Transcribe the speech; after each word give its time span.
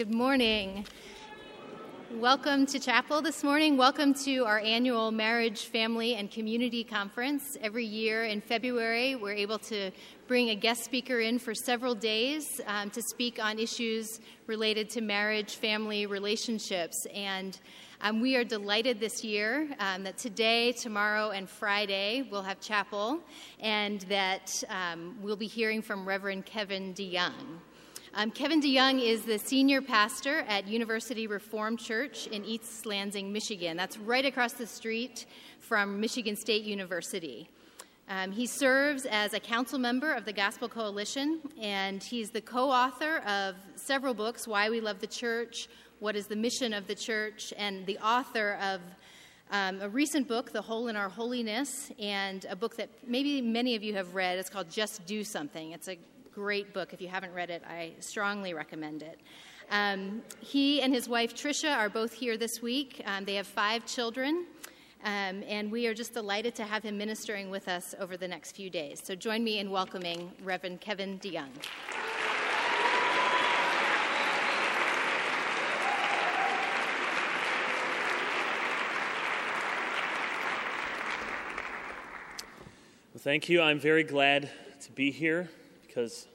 Good 0.00 0.14
morning. 0.14 0.86
Welcome 2.12 2.64
to 2.64 2.78
chapel 2.78 3.20
this 3.20 3.44
morning. 3.44 3.76
Welcome 3.76 4.14
to 4.24 4.46
our 4.46 4.58
annual 4.58 5.10
Marriage, 5.10 5.66
Family, 5.66 6.14
and 6.14 6.30
Community 6.30 6.82
Conference. 6.82 7.58
Every 7.60 7.84
year 7.84 8.24
in 8.24 8.40
February, 8.40 9.14
we're 9.14 9.34
able 9.34 9.58
to 9.58 9.90
bring 10.26 10.48
a 10.48 10.54
guest 10.54 10.84
speaker 10.84 11.20
in 11.20 11.38
for 11.38 11.54
several 11.54 11.94
days 11.94 12.62
um, 12.66 12.88
to 12.92 13.02
speak 13.02 13.38
on 13.44 13.58
issues 13.58 14.20
related 14.46 14.88
to 14.88 15.02
marriage, 15.02 15.56
family, 15.56 16.06
relationships. 16.06 17.06
And 17.14 17.60
um, 18.00 18.22
we 18.22 18.36
are 18.36 18.44
delighted 18.44 19.00
this 19.00 19.22
year 19.22 19.68
um, 19.80 20.04
that 20.04 20.16
today, 20.16 20.72
tomorrow, 20.72 21.32
and 21.32 21.46
Friday 21.46 22.26
we'll 22.30 22.40
have 22.40 22.58
chapel, 22.58 23.20
and 23.60 24.00
that 24.08 24.64
um, 24.70 25.18
we'll 25.20 25.36
be 25.36 25.46
hearing 25.46 25.82
from 25.82 26.08
Reverend 26.08 26.46
Kevin 26.46 26.94
DeYoung. 26.94 27.60
Um, 28.12 28.32
Kevin 28.32 28.60
DeYoung 28.60 29.00
is 29.00 29.22
the 29.22 29.38
senior 29.38 29.80
pastor 29.80 30.40
at 30.48 30.66
University 30.66 31.28
Reformed 31.28 31.78
Church 31.78 32.26
in 32.26 32.44
East 32.44 32.84
Lansing, 32.84 33.32
Michigan. 33.32 33.76
That's 33.76 33.98
right 33.98 34.26
across 34.26 34.52
the 34.54 34.66
street 34.66 35.26
from 35.60 36.00
Michigan 36.00 36.34
State 36.34 36.64
University. 36.64 37.48
Um, 38.08 38.32
he 38.32 38.46
serves 38.46 39.06
as 39.06 39.32
a 39.32 39.38
council 39.38 39.78
member 39.78 40.12
of 40.12 40.24
the 40.24 40.32
Gospel 40.32 40.68
Coalition, 40.68 41.38
and 41.60 42.02
he's 42.02 42.30
the 42.30 42.40
co 42.40 42.68
author 42.68 43.18
of 43.18 43.54
several 43.76 44.12
books 44.12 44.48
Why 44.48 44.68
We 44.70 44.80
Love 44.80 44.98
the 44.98 45.06
Church, 45.06 45.68
What 46.00 46.16
is 46.16 46.26
the 46.26 46.34
Mission 46.34 46.74
of 46.74 46.88
the 46.88 46.96
Church, 46.96 47.54
and 47.56 47.86
the 47.86 47.98
author 47.98 48.58
of 48.60 48.80
um, 49.52 49.80
a 49.82 49.88
recent 49.88 50.26
book, 50.26 50.50
The 50.50 50.62
Hole 50.62 50.88
in 50.88 50.96
Our 50.96 51.08
Holiness, 51.08 51.92
and 52.00 52.44
a 52.50 52.56
book 52.56 52.76
that 52.76 52.88
maybe 53.06 53.40
many 53.40 53.76
of 53.76 53.84
you 53.84 53.94
have 53.94 54.16
read. 54.16 54.36
It's 54.36 54.50
called 54.50 54.68
Just 54.68 55.06
Do 55.06 55.22
Something. 55.22 55.70
It's 55.70 55.86
a 55.86 55.96
great 56.40 56.72
book. 56.72 56.94
If 56.94 57.02
you 57.02 57.08
haven't 57.08 57.34
read 57.34 57.50
it, 57.50 57.62
I 57.68 57.92
strongly 58.00 58.54
recommend 58.54 59.02
it. 59.02 59.20
Um, 59.70 60.22
he 60.40 60.80
and 60.80 60.90
his 60.90 61.06
wife 61.06 61.34
Tricia 61.34 61.76
are 61.76 61.90
both 61.90 62.14
here 62.14 62.38
this 62.38 62.62
week. 62.62 63.02
Um, 63.04 63.26
they 63.26 63.34
have 63.34 63.46
five 63.46 63.84
children, 63.84 64.46
um, 65.04 65.44
and 65.46 65.70
we 65.70 65.86
are 65.86 65.92
just 65.92 66.14
delighted 66.14 66.54
to 66.54 66.64
have 66.64 66.82
him 66.82 66.96
ministering 66.96 67.50
with 67.50 67.68
us 67.68 67.94
over 68.00 68.16
the 68.16 68.26
next 68.26 68.52
few 68.52 68.70
days. 68.70 69.02
So 69.04 69.14
join 69.14 69.44
me 69.44 69.58
in 69.58 69.70
welcoming 69.70 70.32
Reverend 70.42 70.80
Kevin 70.80 71.18
DeYoung. 71.18 71.50
Thank 83.18 83.50
you. 83.50 83.60
I'm 83.60 83.78
very 83.78 84.04
glad 84.04 84.50
to 84.80 84.92
be 84.92 85.10
here 85.10 85.50
because 85.86 86.26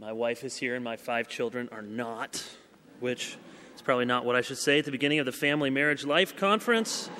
my 0.00 0.12
wife 0.12 0.44
is 0.44 0.56
here 0.56 0.76
and 0.76 0.84
my 0.84 0.96
five 0.96 1.26
children 1.26 1.68
are 1.72 1.82
not, 1.82 2.44
which 3.00 3.36
is 3.74 3.82
probably 3.82 4.04
not 4.04 4.24
what 4.24 4.36
I 4.36 4.42
should 4.42 4.58
say 4.58 4.78
at 4.78 4.84
the 4.84 4.92
beginning 4.92 5.18
of 5.18 5.26
the 5.26 5.32
Family 5.32 5.70
Marriage 5.70 6.06
Life 6.06 6.36
Conference. 6.36 7.10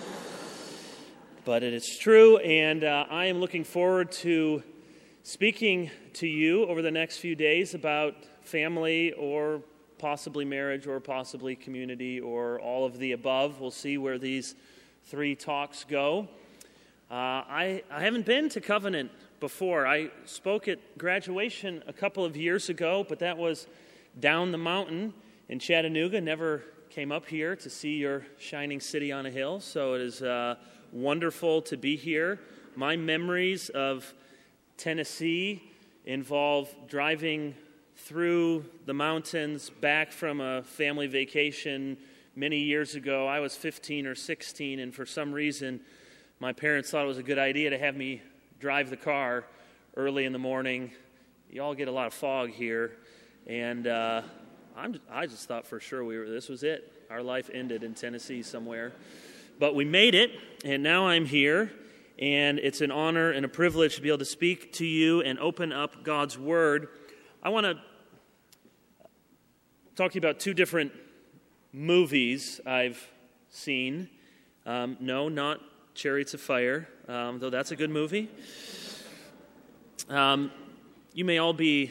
But 1.45 1.65
it 1.65 1.75
is 1.75 1.98
true, 1.98 2.37
and 2.37 2.85
uh, 2.85 3.07
I 3.11 3.27
am 3.27 3.41
looking 3.41 3.65
forward 3.65 4.12
to 4.12 4.62
speaking 5.25 5.91
to 6.15 6.29
you 6.29 6.67
over 6.67 6.81
the 6.81 6.93
next 6.93 7.19
few 7.19 7.35
days 7.35 7.75
about 7.75 8.15
family 8.43 9.13
or 9.15 9.61
possibly 9.98 10.45
marriage 10.45 10.87
or 10.87 11.01
possibly 11.01 11.57
community 11.57 12.20
or 12.20 12.61
all 12.61 12.87
of 12.87 13.01
the 13.01 13.11
above. 13.11 13.61
We'll 13.61 13.73
see 13.73 13.98
where 13.98 14.19
these 14.19 14.55
three 15.07 15.35
talks 15.35 15.83
go. 15.83 16.29
Uh, 17.11 17.15
I, 17.15 17.83
I 17.91 18.03
haven't 18.03 18.25
been 18.25 18.48
to 18.51 18.61
Covenant 18.61 19.11
before. 19.41 19.86
I 19.86 20.11
spoke 20.25 20.69
at 20.69 20.98
graduation 20.98 21.83
a 21.86 21.92
couple 21.92 22.25
of 22.25 22.36
years 22.36 22.69
ago, 22.69 23.05
but 23.08 23.19
that 23.20 23.39
was 23.39 23.67
down 24.19 24.53
the 24.53 24.58
mountain 24.58 25.14
in 25.48 25.58
Chattanooga. 25.58 26.20
Never 26.20 26.62
came 26.91 27.12
up 27.12 27.27
here 27.27 27.55
to 27.56 27.70
see 27.70 27.97
your 27.97 28.27
shining 28.39 28.80
city 28.80 29.12
on 29.12 29.27
a 29.27 29.30
hill, 29.30 29.61
so 29.61 29.95
it 29.95 30.00
is 30.00 30.22
uh, 30.22 30.56
wonderful 30.92 31.62
to 31.62 31.77
be 31.77 31.97
here. 31.97 32.41
My 32.75 32.97
memories 32.97 33.68
of 33.70 34.13
Tennessee 34.77 35.63
involve 36.05 36.74
driving 36.89 37.55
through 37.96 38.64
the 38.86 38.95
mountains 38.95 39.70
back 39.70 40.13
from 40.13 40.40
a 40.40 40.63
family 40.63 41.07
vacation 41.07 41.98
many 42.34 42.58
years 42.58 42.95
ago. 42.95 43.27
I 43.27 43.40
was 43.40 43.57
15 43.57 44.07
or 44.07 44.14
16, 44.14 44.79
and 44.79 44.95
for 44.95 45.05
some 45.05 45.33
reason, 45.33 45.80
my 46.40 46.52
parents 46.52 46.90
thought 46.90 47.05
it 47.05 47.08
was 47.08 47.18
a 47.18 47.23
good 47.23 47.39
idea 47.39 47.70
to 47.70 47.79
have 47.79 47.96
me 47.96 48.23
drive 48.58 48.91
the 48.91 48.96
car 48.96 49.45
early 49.96 50.24
in 50.24 50.33
the 50.33 50.39
morning. 50.39 50.91
You 51.48 51.63
all 51.63 51.74
get 51.74 51.86
a 51.86 51.92
lot 51.92 52.08
of 52.08 52.14
fog 52.14 52.51
here, 52.51 52.96
and 53.46 53.86
uh, 53.86 54.23
i 55.11 55.27
just 55.27 55.46
thought 55.46 55.64
for 55.64 55.79
sure 55.79 56.05
we 56.05 56.19
were. 56.19 56.29
This 56.29 56.48
was 56.48 56.64
it. 56.64 56.92
Our 57.08 57.23
life 57.23 57.51
ended 57.55 57.85
in 57.85 57.95
Tennessee 57.95 58.42
somewhere, 58.42 58.92
but 59.61 59.77
we 59.77 59.85
made 59.85 60.17
it, 60.17 60.33
and 60.64 60.83
now 60.83 61.07
I'm 61.07 61.24
here. 61.24 61.70
And 62.19 62.58
it's 62.58 62.80
an 62.80 62.91
honor 62.91 63.30
and 63.30 63.45
a 63.46 63.48
privilege 63.48 63.95
to 63.95 64.02
be 64.02 64.08
able 64.08 64.19
to 64.19 64.24
speak 64.24 64.73
to 64.75 64.85
you 64.85 65.20
and 65.20 65.39
open 65.39 65.73
up 65.73 66.02
God's 66.02 66.36
Word. 66.36 66.89
I 67.45 67.51
want 67.51 67.64
to 67.64 67.77
talk 69.95 70.11
to 70.11 70.14
you 70.17 70.19
about 70.19 70.40
two 70.40 70.52
different 70.52 70.90
movies 71.73 72.61
I've 72.67 73.08
seen. 73.51 74.08
Um, 74.67 74.96
no, 74.98 75.29
not 75.29 75.61
Chariots 75.98 76.33
of 76.33 76.41
Fire, 76.41 76.89
um, 77.09 77.41
though 77.41 77.51
that's 77.51 77.73
a 77.73 77.77
good 77.77 77.91
movie. 77.91 78.31
Um, 80.09 80.53
you 81.13 81.25
may 81.25 81.39
all 81.39 81.53
be 81.53 81.91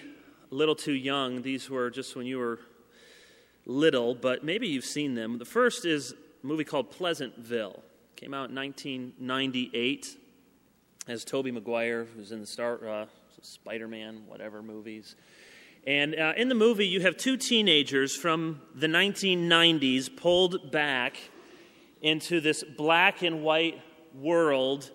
a 0.49 0.55
little 0.55 0.75
too 0.75 0.93
young. 0.93 1.41
These 1.41 1.69
were 1.69 1.89
just 1.89 2.15
when 2.15 2.25
you 2.25 2.37
were 2.37 2.61
little, 3.65 4.15
but 4.15 4.45
maybe 4.45 4.65
you've 4.65 4.85
seen 4.85 5.13
them. 5.13 5.39
The 5.39 5.45
first 5.45 5.83
is 5.83 6.13
a 6.41 6.47
movie 6.47 6.63
called 6.63 6.89
Pleasantville. 6.89 7.83
It 7.83 8.15
Came 8.15 8.33
out 8.33 8.49
in 8.49 8.55
1998 8.55 10.17
as 11.09 11.25
Tobey 11.25 11.51
Maguire, 11.51 12.05
who's 12.15 12.31
in 12.31 12.39
the 12.39 12.47
Star 12.47 12.87
uh, 12.87 13.05
Spider-Man, 13.41 14.21
whatever 14.25 14.63
movies. 14.63 15.17
And 15.85 16.17
uh, 16.17 16.31
in 16.37 16.47
the 16.47 16.55
movie, 16.55 16.87
you 16.87 17.01
have 17.01 17.17
two 17.17 17.35
teenagers 17.35 18.15
from 18.15 18.61
the 18.73 18.87
1990s 18.87 20.15
pulled 20.15 20.71
back 20.71 21.17
into 22.01 22.39
this 22.39 22.63
black 22.63 23.21
and 23.21 23.43
white 23.43 23.81
world 24.21 24.91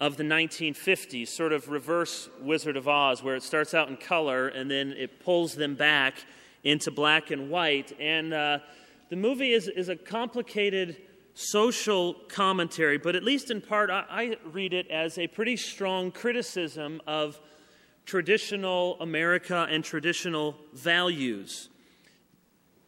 of 0.00 0.16
the 0.16 0.22
1950s, 0.22 1.28
sort 1.28 1.52
of 1.52 1.68
reverse 1.68 2.28
Wizard 2.40 2.76
of 2.76 2.86
Oz, 2.86 3.22
where 3.22 3.34
it 3.34 3.42
starts 3.42 3.74
out 3.74 3.88
in 3.88 3.96
color 3.96 4.48
and 4.48 4.70
then 4.70 4.92
it 4.92 5.20
pulls 5.20 5.54
them 5.54 5.74
back 5.74 6.24
into 6.62 6.90
black 6.90 7.30
and 7.30 7.50
white. 7.50 7.92
And 7.98 8.32
uh, 8.32 8.58
the 9.08 9.16
movie 9.16 9.52
is, 9.52 9.68
is 9.68 9.88
a 9.88 9.96
complicated 9.96 10.96
social 11.34 12.14
commentary, 12.28 12.98
but 12.98 13.16
at 13.16 13.24
least 13.24 13.50
in 13.50 13.60
part, 13.60 13.90
I, 13.90 14.04
I 14.08 14.36
read 14.44 14.72
it 14.72 14.88
as 14.90 15.18
a 15.18 15.26
pretty 15.26 15.56
strong 15.56 16.10
criticism 16.10 17.00
of 17.06 17.40
traditional 18.06 18.96
America 19.00 19.66
and 19.70 19.84
traditional 19.84 20.56
values. 20.72 21.68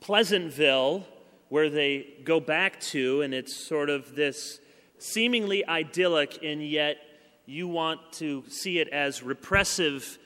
Pleasantville, 0.00 1.06
where 1.48 1.68
they 1.68 2.06
go 2.24 2.40
back 2.40 2.80
to, 2.80 3.22
and 3.22 3.34
it's 3.34 3.54
sort 3.54 3.90
of 3.90 4.14
this 4.14 4.59
seemingly 5.02 5.66
idyllic, 5.66 6.38
and 6.42 6.62
yet 6.62 6.98
you 7.46 7.66
want 7.66 8.00
to 8.12 8.44
see 8.48 8.78
it 8.78 8.88
as 8.88 9.22
repressive 9.22 10.18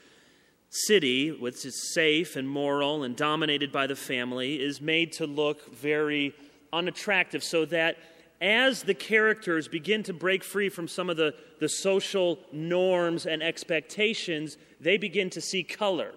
city, 0.69 1.31
which 1.31 1.65
is 1.65 1.93
safe 1.95 2.37
and 2.37 2.49
moral 2.49 3.05
and 3.05 3.17
dominated 3.17 3.71
by 3.71 3.87
the 3.87 3.97
family, 3.97 4.61
is 4.61 4.81
made 4.81 5.12
to 5.12 5.27
look 5.27 5.75
very 5.75 6.35
unattractive. 6.73 7.43
So 7.45 7.65
that 7.67 7.97
as 8.41 8.83
the 8.83 8.95
characters 8.95 9.69
begin 9.69 10.03
to 10.03 10.12
break 10.12 10.43
free 10.43 10.69
from 10.69 10.89
some 10.89 11.09
of 11.09 11.17
the, 11.17 11.35
the 11.61 11.69
social 11.69 12.39
norms 12.53 13.25
and 13.27 13.43
expectations, 13.43 14.59
they 14.81 14.99
begin 14.99 15.31
to 15.31 15.41
see 15.41 15.62
color. 15.62 16.12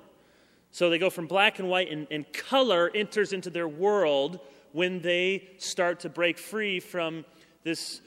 So 0.71 0.89
they 0.89 0.97
go 0.97 1.09
from 1.09 1.27
black 1.27 1.59
and 1.59 1.69
white, 1.69 1.91
and, 1.91 2.07
and 2.11 2.31
color 2.33 2.91
enters 2.93 3.31
into 3.31 3.49
their 3.49 3.67
world 3.67 4.39
when 4.73 4.99
they 5.01 5.47
start 5.57 6.01
to 6.01 6.09
break 6.09 6.37
free 6.37 6.79
from 6.79 7.23
this 7.63 8.01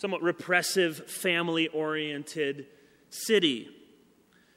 somewhat 0.00 0.22
repressive, 0.22 0.96
family 1.10 1.68
oriented 1.68 2.64
city. 3.10 3.68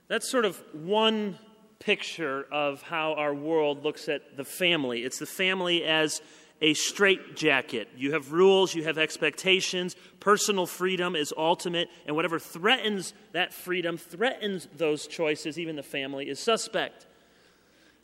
That's 0.07 0.29
sort 0.29 0.45
of 0.45 0.63
one 0.71 1.37
picture 1.79 2.47
of 2.49 2.81
how 2.81 3.13
our 3.15 3.33
world 3.33 3.83
looks 3.83 4.07
at 4.07 4.37
the 4.37 4.45
family. 4.45 5.03
It's 5.03 5.19
the 5.19 5.25
family 5.25 5.83
as 5.83 6.21
a 6.61 6.73
straitjacket. 6.73 7.89
You 7.97 8.13
have 8.13 8.31
rules, 8.31 8.73
you 8.73 8.85
have 8.85 8.97
expectations, 8.97 9.97
personal 10.21 10.65
freedom 10.65 11.13
is 11.13 11.33
ultimate, 11.35 11.89
and 12.07 12.15
whatever 12.15 12.39
threatens 12.39 13.13
that 13.33 13.53
freedom, 13.53 13.97
threatens 13.97 14.69
those 14.77 15.07
choices, 15.07 15.59
even 15.59 15.75
the 15.75 15.83
family, 15.83 16.29
is 16.29 16.39
suspect. 16.39 17.05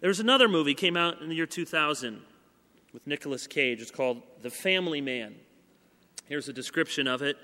There's 0.01 0.19
another 0.19 0.49
movie 0.49 0.73
came 0.73 0.97
out 0.97 1.21
in 1.21 1.29
the 1.29 1.35
year 1.35 1.45
2000 1.45 2.19
with 2.91 3.07
Nicolas 3.07 3.47
Cage. 3.47 3.79
It's 3.79 3.91
called 3.91 4.23
The 4.41 4.49
Family 4.49 4.99
Man. 4.99 5.35
Here's 6.29 6.47
a 6.47 6.53
description 6.53 7.07
of 7.07 7.23
it. 7.23 7.37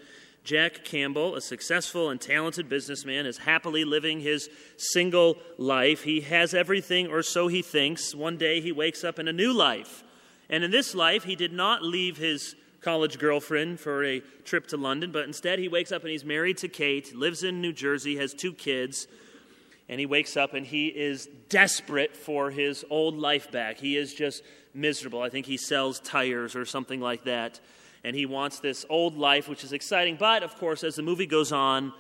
Jack 0.43 0.85
Campbell, 0.85 1.33
a 1.33 1.41
successful 1.41 2.11
and 2.11 2.21
talented 2.21 2.69
businessman, 2.69 3.25
is 3.25 3.39
happily 3.39 3.83
living 3.83 4.19
his 4.19 4.47
single 4.77 5.37
life. 5.57 6.03
He 6.03 6.21
has 6.21 6.53
everything, 6.53 7.07
or 7.07 7.23
so 7.23 7.47
he 7.47 7.63
thinks. 7.63 8.13
One 8.13 8.37
day 8.37 8.61
he 8.61 8.71
wakes 8.71 9.03
up 9.03 9.17
in 9.17 9.27
a 9.27 9.33
new 9.33 9.51
life 9.51 10.03
And 10.47 10.63
in 10.63 10.69
this 10.69 10.93
life, 10.93 11.23
he 11.23 11.35
did 11.35 11.51
not 11.51 11.81
leave 11.81 12.17
his 12.17 12.55
college 12.81 13.17
girlfriend 13.17 13.79
for 13.79 14.05
a 14.05 14.19
trip 14.43 14.67
to 14.67 14.77
London, 14.77 15.11
but 15.11 15.25
instead 15.25 15.57
he 15.57 15.67
wakes 15.67 15.91
up 15.91 16.03
and 16.03 16.11
he's 16.11 16.23
married 16.23 16.57
to 16.59 16.67
Kate, 16.67 17.15
lives 17.15 17.43
in 17.43 17.59
New 17.59 17.73
Jersey, 17.73 18.17
has 18.17 18.31
two 18.35 18.53
kids, 18.53 19.07
and 19.89 19.99
he 19.99 20.05
wakes 20.05 20.38
up 20.38 20.53
and 20.53 20.67
he 20.67 20.89
is 20.89 21.27
desperate 21.49 22.15
for 22.15 22.51
his 22.51 22.85
old 22.91 23.17
life 23.17 23.51
back. 23.51 23.79
He 23.79 23.97
is 23.97 24.13
just 24.13 24.43
miserable. 24.75 25.23
I 25.23 25.29
think 25.29 25.47
he 25.47 25.57
sells 25.57 25.99
tires 25.99 26.55
or 26.55 26.65
something 26.65 27.01
like 27.01 27.23
that. 27.23 27.59
And 28.05 28.15
he 28.15 28.27
wants 28.27 28.59
this 28.59 28.85
old 28.87 29.17
life, 29.17 29.49
which 29.49 29.63
is 29.63 29.73
exciting. 29.73 30.15
But, 30.15 30.43
of 30.43 30.55
course, 30.57 30.83
as 30.83 30.95
the 30.95 31.01
movie 31.01 31.25
goes 31.25 31.51
on, 31.51 31.91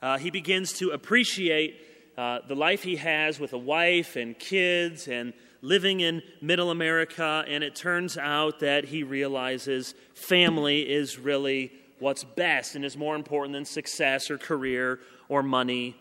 uh, 0.00 0.16
he 0.16 0.30
begins 0.30 0.72
to 0.78 0.90
appreciate 0.90 1.78
uh, 2.16 2.38
the 2.48 2.56
life 2.56 2.82
he 2.82 2.96
has 2.96 3.38
with 3.38 3.52
a 3.52 3.58
wife 3.58 4.16
and 4.16 4.38
kids 4.38 5.08
and 5.08 5.34
living 5.60 6.00
in 6.00 6.22
middle 6.40 6.70
America, 6.70 7.44
and 7.46 7.62
it 7.62 7.74
turns 7.76 8.16
out 8.16 8.60
that 8.60 8.86
he 8.86 9.02
realizes 9.02 9.94
family 10.14 10.88
is 10.88 11.18
really 11.18 11.70
what's 11.98 12.24
best 12.24 12.74
and 12.74 12.82
is 12.82 12.96
more 12.96 13.14
important 13.14 13.52
than 13.52 13.66
success 13.66 14.30
or 14.30 14.38
career 14.38 15.00
or 15.28 15.42
money. 15.42 15.96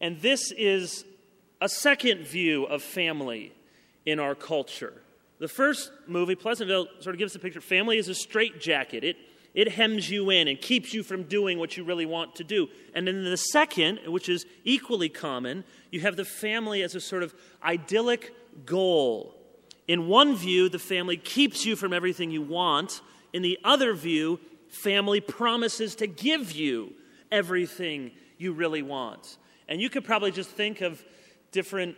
And 0.00 0.20
this 0.20 0.52
is 0.52 1.04
a 1.60 1.68
second 1.68 2.20
view 2.20 2.64
of 2.66 2.82
family 2.82 3.52
in 4.06 4.20
our 4.20 4.36
culture. 4.36 4.94
The 5.40 5.48
first 5.48 5.90
movie, 6.06 6.34
Pleasantville, 6.34 6.86
sort 7.00 7.14
of 7.14 7.18
gives 7.18 7.32
the 7.32 7.38
picture 7.38 7.62
family 7.62 7.96
is 7.96 8.08
a 8.08 8.14
straitjacket. 8.14 9.02
It, 9.02 9.16
it 9.54 9.72
hems 9.72 10.08
you 10.08 10.30
in 10.30 10.46
and 10.48 10.60
keeps 10.60 10.92
you 10.92 11.02
from 11.02 11.24
doing 11.24 11.58
what 11.58 11.76
you 11.76 11.82
really 11.82 12.06
want 12.06 12.36
to 12.36 12.44
do. 12.44 12.68
And 12.94 13.06
then 13.06 13.24
the 13.24 13.36
second, 13.38 14.00
which 14.06 14.28
is 14.28 14.44
equally 14.64 15.08
common, 15.08 15.64
you 15.90 16.00
have 16.00 16.16
the 16.16 16.26
family 16.26 16.82
as 16.82 16.94
a 16.94 17.00
sort 17.00 17.22
of 17.22 17.34
idyllic 17.64 18.34
goal. 18.66 19.34
In 19.88 20.08
one 20.08 20.36
view, 20.36 20.68
the 20.68 20.78
family 20.78 21.16
keeps 21.16 21.64
you 21.64 21.74
from 21.74 21.94
everything 21.94 22.30
you 22.30 22.42
want. 22.42 23.00
In 23.32 23.40
the 23.40 23.58
other 23.64 23.94
view, 23.94 24.38
family 24.68 25.20
promises 25.20 25.94
to 25.96 26.06
give 26.06 26.52
you 26.52 26.92
everything 27.32 28.12
you 28.36 28.52
really 28.52 28.82
want. 28.82 29.38
And 29.68 29.80
you 29.80 29.88
could 29.88 30.04
probably 30.04 30.32
just 30.32 30.50
think 30.50 30.82
of 30.82 31.02
different 31.50 31.96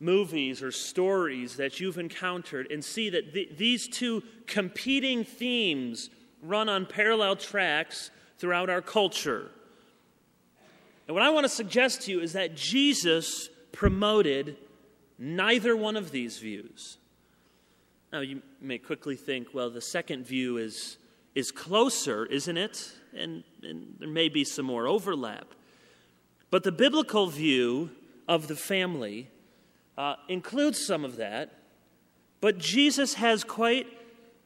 movies 0.00 0.62
or 0.62 0.72
stories 0.72 1.56
that 1.56 1.78
you've 1.78 1.98
encountered 1.98 2.70
and 2.72 2.82
see 2.82 3.10
that 3.10 3.34
th- 3.34 3.56
these 3.58 3.86
two 3.86 4.22
competing 4.46 5.24
themes 5.24 6.08
run 6.42 6.68
on 6.68 6.86
parallel 6.86 7.36
tracks 7.36 8.10
throughout 8.38 8.70
our 8.70 8.80
culture. 8.80 9.50
And 11.06 11.14
what 11.14 11.22
I 11.22 11.30
want 11.30 11.44
to 11.44 11.50
suggest 11.50 12.02
to 12.02 12.12
you 12.12 12.20
is 12.20 12.32
that 12.32 12.56
Jesus 12.56 13.50
promoted 13.72 14.56
neither 15.18 15.76
one 15.76 15.96
of 15.96 16.10
these 16.10 16.38
views. 16.38 16.96
Now, 18.12 18.20
you 18.20 18.42
may 18.60 18.78
quickly 18.78 19.16
think, 19.16 19.48
well, 19.52 19.70
the 19.70 19.80
second 19.80 20.26
view 20.26 20.56
is, 20.56 20.96
is 21.34 21.52
closer, 21.52 22.26
isn't 22.26 22.56
it? 22.56 22.92
And, 23.14 23.44
and 23.62 23.96
there 23.98 24.08
may 24.08 24.28
be 24.28 24.44
some 24.44 24.66
more 24.66 24.86
overlap. 24.86 25.46
But 26.50 26.64
the 26.64 26.72
biblical 26.72 27.26
view 27.26 27.90
of 28.26 28.48
the 28.48 28.56
family 28.56 29.28
uh, 29.96 30.14
includes 30.28 30.84
some 30.84 31.04
of 31.04 31.16
that. 31.16 31.52
But 32.40 32.58
Jesus 32.58 33.14
has 33.14 33.44
quite 33.44 33.86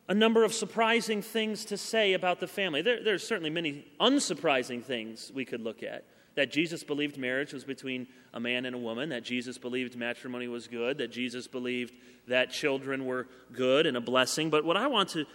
a 0.09 0.15
number 0.15 0.45
of 0.45 0.53
surprising 0.53 1.23
things 1.23 1.65
to 1.67 1.77
say 1.77 2.13
about 2.13 2.41
the 2.41 2.47
family. 2.47 2.83
There, 2.83 3.03
there's 3.03 3.27
certainly 3.27 3.51
many 3.51 3.87
unsurprising 4.01 4.83
things 4.83 5.31
we 5.35 5.45
could 5.45 5.63
look 5.63 5.83
at. 5.83 6.05
That 6.35 6.51
Jesus 6.51 6.83
believed 6.83 7.17
marriage 7.17 7.53
was 7.53 7.65
between 7.65 8.09
a 8.33 8.41
man 8.41 8.67
and 8.67 8.75
a 8.75 8.79
woman, 8.79 9.11
that 9.11 9.23
Jesus 9.23 9.57
believed 9.57 9.97
matrimony 9.97 10.49
was 10.49 10.67
good, 10.67 10.99
that 10.99 11.13
Jesus 11.13 11.47
believed 11.47 11.95
that 12.27 12.51
children 12.51 13.07
were 13.07 13.29
good 13.53 13.87
and 13.87 13.97
a 13.97 14.01
blessing. 14.01 14.51
But 14.51 14.65
what 14.65 14.77
I 14.77 14.89
want 14.89 15.11
to 15.11 15.27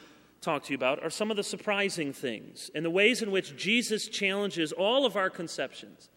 talk 0.41 0.63
to 0.65 0.71
you 0.71 0.75
about 0.75 1.01
are 1.03 1.09
some 1.09 1.31
of 1.31 1.37
the 1.37 1.43
surprising 1.43 2.13
things 2.13 2.69
and 2.75 2.83
the 2.83 2.89
ways 2.89 3.21
in 3.21 3.31
which 3.31 3.55
Jesus 3.55 4.07
challenges 4.07 4.71
all 4.71 5.05
of 5.05 5.15
our 5.15 5.29
conceptions 5.29 6.09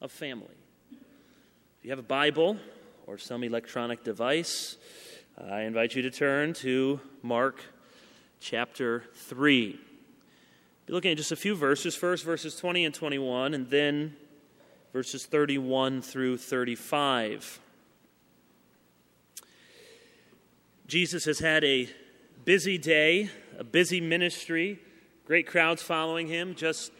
of 0.00 0.12
family. 0.12 0.54
If 0.90 1.84
you 1.84 1.90
have 1.90 1.98
a 1.98 2.02
Bible 2.02 2.58
or 3.06 3.18
some 3.18 3.44
electronic 3.44 4.02
device, 4.02 4.76
I 5.50 5.62
invite 5.62 5.94
you 5.94 6.02
to 6.02 6.10
turn 6.10 6.54
to 6.54 7.00
Mark 7.22 7.62
chapter 8.40 9.04
3. 9.14 9.78
Be 10.86 10.92
looking 10.92 11.12
at 11.12 11.16
just 11.16 11.30
a 11.30 11.36
few 11.36 11.54
verses. 11.54 11.94
First, 11.94 12.24
verses 12.24 12.56
20 12.56 12.84
and 12.84 12.94
21, 12.94 13.54
and 13.54 13.70
then 13.70 14.16
verses 14.92 15.24
31 15.24 16.02
through 16.02 16.38
35. 16.38 17.60
Jesus 20.88 21.24
has 21.26 21.38
had 21.38 21.64
a 21.64 21.88
busy 22.44 22.78
day, 22.78 23.30
a 23.58 23.64
busy 23.64 24.00
ministry, 24.00 24.80
great 25.26 25.46
crowds 25.46 25.82
following 25.82 26.26
him. 26.28 26.54
Just 26.54 26.92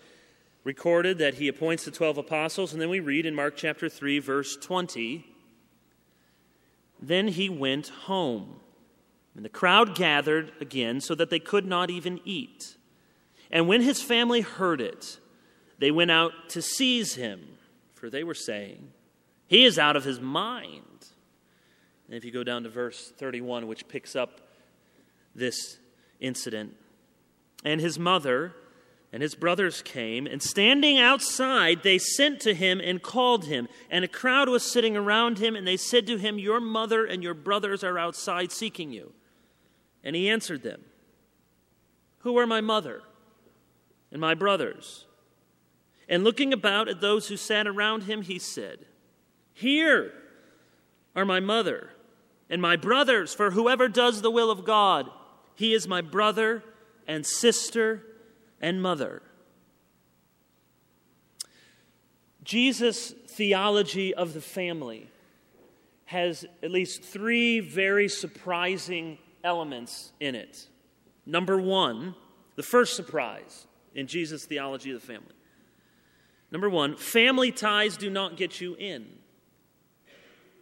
recorded 0.63 1.19
that 1.19 1.35
he 1.35 1.49
appoints 1.49 1.85
the 1.85 1.91
12 1.91 2.19
apostles, 2.19 2.73
and 2.73 2.81
then 2.81 2.91
we 2.91 3.01
read 3.01 3.27
in 3.27 3.35
Mark 3.35 3.57
chapter 3.57 3.89
3, 3.89 4.21
verse 4.21 4.57
20 4.57 5.33
Then 7.01 7.29
he 7.29 7.49
went 7.49 7.89
home. 7.89 8.61
And 9.35 9.45
the 9.45 9.51
crowd 9.51 9.95
gathered 9.95 10.53
again 10.61 11.01
so 11.01 11.15
that 11.15 11.29
they 11.29 11.39
could 11.39 11.67
not 11.67 11.91
even 11.91 12.21
eat. 12.25 12.77
And 13.51 13.69
when 13.69 13.83
his 13.83 14.03
family 14.03 14.41
heard 14.41 14.81
it, 14.81 15.19
they 15.79 15.91
went 15.91 16.11
out 16.11 16.33
to 16.51 16.63
seize 16.63 17.15
him, 17.15 17.59
for 17.95 18.09
they 18.09 18.25
were 18.25 18.35
saying, 18.35 18.93
He 19.47 19.65
is 19.65 19.79
out 19.79 19.95
of 19.95 20.05
his 20.05 20.21
mind. 20.21 20.83
And 22.07 22.17
if 22.17 22.25
you 22.25 22.31
go 22.31 22.45
down 22.45 22.63
to 22.63 22.69
verse 22.69 23.13
31, 23.19 23.67
which 23.67 23.89
picks 23.89 24.17
up 24.17 24.41
this 25.35 25.77
incident, 26.19 26.75
and 27.65 27.81
his 27.81 27.99
mother 27.99 28.55
and 29.13 29.23
his 29.23 29.35
brothers 29.35 29.83
came, 29.83 30.27
and 30.27 30.43
standing 30.43 30.99
outside, 30.99 31.83
they 31.83 31.99
sent 31.99 32.41
to 32.41 32.55
him 32.55 32.81
and 32.81 33.03
called 33.03 33.45
him. 33.47 33.69
And 33.91 34.05
a 34.05 34.09
crowd 34.09 34.49
was 34.49 34.63
sitting 34.63 34.97
around 34.97 35.39
him, 35.39 35.57
and 35.57 35.67
they 35.67 35.77
said 35.77 36.07
to 36.09 36.19
him, 36.19 36.39
Your 36.39 36.61
mother 36.61 37.05
and 37.05 37.23
your 37.23 37.35
brothers 37.35 37.85
are 37.85 37.99
outside 37.99 38.51
seeking 38.53 38.91
you. 38.91 39.13
And 40.03 40.17
he 40.17 40.29
answered 40.29 40.63
them, 40.63 40.83
Who 42.19 42.37
are 42.39 42.47
my 42.47 42.61
mother 42.61 43.03
and 44.11 44.21
my 44.21 44.35
brothers? 44.35 45.07
And 46.09 46.25
looking 46.25 46.53
about 46.53 46.89
at 46.89 47.01
those 47.01 47.29
who 47.29 47.37
sat 47.37 47.67
around 47.67 48.03
him, 48.03 48.23
he 48.23 48.39
said, 48.39 48.87
Here 49.53 50.13
are 51.15 51.25
my 51.25 51.41
mother 51.41 51.91
and 52.49 52.63
my 52.63 52.77
brothers, 52.77 53.35
for 53.35 53.51
whoever 53.51 53.89
does 53.89 54.23
the 54.23 54.31
will 54.31 54.51
of 54.51 54.65
God, 54.65 55.11
he 55.55 55.75
is 55.75 55.89
my 55.89 56.01
brother 56.01 56.63
and 57.07 57.27
sister 57.27 58.05
and 58.61 58.83
mother. 58.83 59.23
Jesus' 62.43 63.11
theology 63.27 64.15
of 64.15 64.33
the 64.33 64.41
family 64.41 65.09
has 66.07 66.45
at 66.63 66.71
least 66.71 67.03
three 67.03 67.59
very 67.59 68.09
surprising 68.09 69.19
elements 69.43 70.13
in 70.21 70.35
it. 70.35 70.69
Number 71.27 71.61
one, 71.61 72.15
the 72.55 72.63
first 72.63 72.95
surprise 72.95 73.67
in 73.95 74.07
Jesus' 74.07 74.45
theology 74.45 74.93
of 74.93 75.01
the 75.01 75.07
family. 75.07 75.35
Number 76.53 76.71
one, 76.71 76.97
family 76.97 77.51
ties 77.51 77.97
do 77.97 78.09
not 78.09 78.37
get 78.37 78.61
you 78.61 78.77
in. 78.77 79.07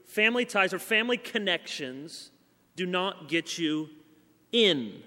Family 0.07 0.47
ties 0.47 0.73
or 0.73 0.79
family 0.79 1.19
connections 1.19 2.31
do 2.77 2.87
not 2.87 3.29
get 3.29 3.59
you 3.59 3.91
in. 4.53 5.03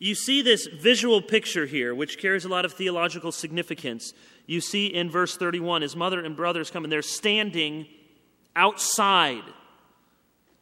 You 0.00 0.16
see 0.16 0.42
this 0.42 0.66
visual 0.66 1.22
picture 1.22 1.66
here, 1.66 1.94
which 1.94 2.18
carries 2.18 2.44
a 2.44 2.48
lot 2.48 2.64
of 2.64 2.72
theological 2.72 3.30
significance. 3.30 4.12
You 4.46 4.60
see 4.60 4.86
in 4.86 5.08
verse 5.10 5.36
31, 5.36 5.82
his 5.82 5.94
mother 5.94 6.24
and 6.24 6.34
brothers 6.34 6.70
come 6.70 6.82
and 6.82 6.92
they're 6.92 7.02
standing 7.02 7.86
outside 8.56 9.44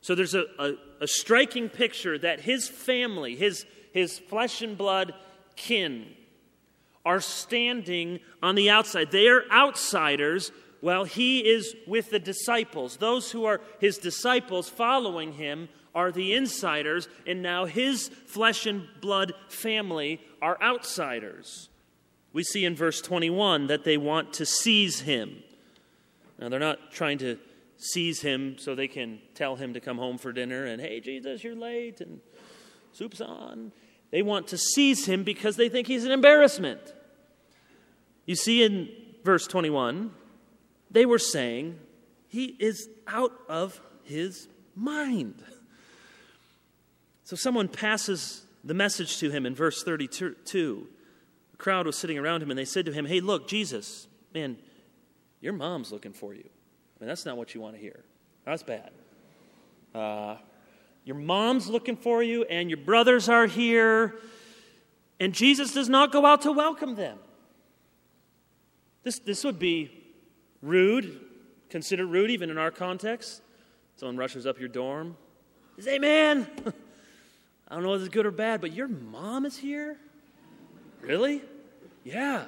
so 0.01 0.15
there's 0.15 0.35
a, 0.35 0.45
a, 0.59 0.73
a, 1.01 1.07
striking 1.07 1.69
picture 1.69 2.19
that 2.19 2.41
his 2.41 2.69
family, 2.69 3.35
his, 3.35 3.67
his 3.93 4.19
flesh 4.19 4.63
and 4.63 4.79
blood 4.79 5.13
kin, 5.57 6.07
are 7.05 7.21
standing 7.21 8.21
on 8.43 8.55
the 8.55 8.71
outside. 8.71 9.11
They 9.11 9.29
are 9.29 9.45
outsiders 9.51 10.53
while 10.81 11.05
he 11.05 11.41
is 11.41 11.75
with 11.87 12.11
the 12.11 12.19
disciples. 12.19 12.97
Those 12.97 13.33
who 13.33 13.45
are 13.45 13.61
his 13.81 13.99
disciples 13.99 14.69
following 14.69 15.33
him 15.33 15.69
are 15.99 16.13
the 16.13 16.33
insiders, 16.33 17.09
and 17.27 17.43
now 17.43 17.65
his 17.65 18.09
flesh 18.09 18.67
and 18.67 18.87
blood 19.01 19.33
family 19.49 20.21
are 20.41 20.57
outsiders. 20.63 21.69
We 22.33 22.45
see 22.45 22.65
in 22.65 22.77
verse 22.77 23.01
21 23.01 23.67
that 23.67 23.83
they 23.83 23.97
want 23.97 24.33
to 24.35 24.47
seize 24.47 25.01
him. 25.01 25.43
Now, 26.39 26.51
they're 26.51 26.61
not 26.61 26.93
trying 26.93 27.19
to 27.19 27.37
seize 27.79 28.21
him 28.21 28.59
so 28.59 28.77
they 28.77 28.87
can 28.87 29.19
tell 29.35 29.57
him 29.57 29.75
to 29.75 29.81
come 29.81 29.99
home 29.99 30.19
for 30.19 30.33
dinner 30.33 30.67
and, 30.67 30.81
hey, 30.81 31.01
Jesus, 31.01 31.43
you're 31.43 31.57
late 31.57 32.01
and 32.01 32.21
soup's 32.93 33.21
on. 33.21 33.73
They 34.13 34.23
want 34.23 34.47
to 34.49 34.57
seize 34.57 35.05
him 35.05 35.25
because 35.25 35.57
they 35.57 35.69
think 35.69 35.89
he's 35.89 36.05
an 36.05 36.13
embarrassment. 36.13 36.81
You 38.25 38.37
see 38.37 38.63
in 38.63 38.89
verse 39.25 39.49
21, 39.49 40.13
they 40.93 41.07
were 41.07 41.19
saying, 41.19 41.81
he 42.29 42.45
is 42.61 42.89
out 43.09 43.33
of 43.49 43.81
his 44.05 44.47
mind. 44.77 45.43
So 47.29 47.37
someone 47.37 47.69
passes 47.69 48.47
the 48.65 48.73
message 48.73 49.19
to 49.19 49.29
him 49.29 49.45
in 49.45 49.55
verse 49.55 49.83
32. 49.83 50.87
The 51.51 51.57
crowd 51.59 51.85
was 51.85 51.95
sitting 51.95 52.17
around 52.17 52.43
him 52.43 52.49
and 52.49 52.59
they 52.59 52.65
said 52.65 52.87
to 52.87 52.93
him, 52.93 53.05
Hey, 53.05 53.21
look, 53.21 53.47
Jesus, 53.47 54.09
man, 54.33 54.57
your 55.43 55.53
mom's 55.53 55.93
looking 55.93 56.15
for 56.15 56.33
you. 56.33 56.45
I 56.47 57.05
mean, 57.05 57.09
that's 57.09 57.27
not 57.27 57.37
what 57.37 57.55
you 57.55 57.61
want 57.61 57.75
to 57.75 57.81
hear. 57.83 58.03
That's 58.47 58.63
bad. 58.63 58.93
Uh, 59.95 60.37
your 61.05 61.17
mom's 61.17 61.69
looking 61.69 61.97
for 61.97 62.23
you, 62.23 62.45
and 62.45 62.71
your 62.71 62.79
brothers 62.79 63.29
are 63.29 63.47
here, 63.47 64.15
and 65.21 65.35
Jesus 65.35 65.75
does 65.75 65.91
not 65.91 66.13
go 66.13 66.25
out 66.25 66.41
to 66.43 66.53
welcome 66.53 66.95
them. 66.95 67.19
This, 69.03 69.19
this 69.19 69.45
would 69.45 69.59
be 69.59 69.91
rude, 70.63 71.21
considered 71.69 72.07
rude 72.07 72.31
even 72.31 72.49
in 72.49 72.57
our 72.57 72.71
context. 72.71 73.43
Someone 73.97 74.17
rushes 74.17 74.47
up 74.47 74.59
your 74.59 74.71
dorm, 74.71 75.19
Hey, 75.85 75.99
man, 75.99 76.49
I 77.69 77.75
don't 77.75 77.83
know 77.83 77.95
if 77.95 78.01
it's 78.01 78.09
good 78.09 78.27
or 78.27 78.31
bad, 78.31 78.61
but 78.61 78.73
your 78.73 78.89
mom 78.89 79.45
is 79.45 79.57
here? 79.57 79.99
Really? 81.03 81.43
Yeah, 82.03 82.47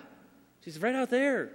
she's 0.65 0.81
right 0.81 0.95
out 0.95 1.11
there. 1.11 1.51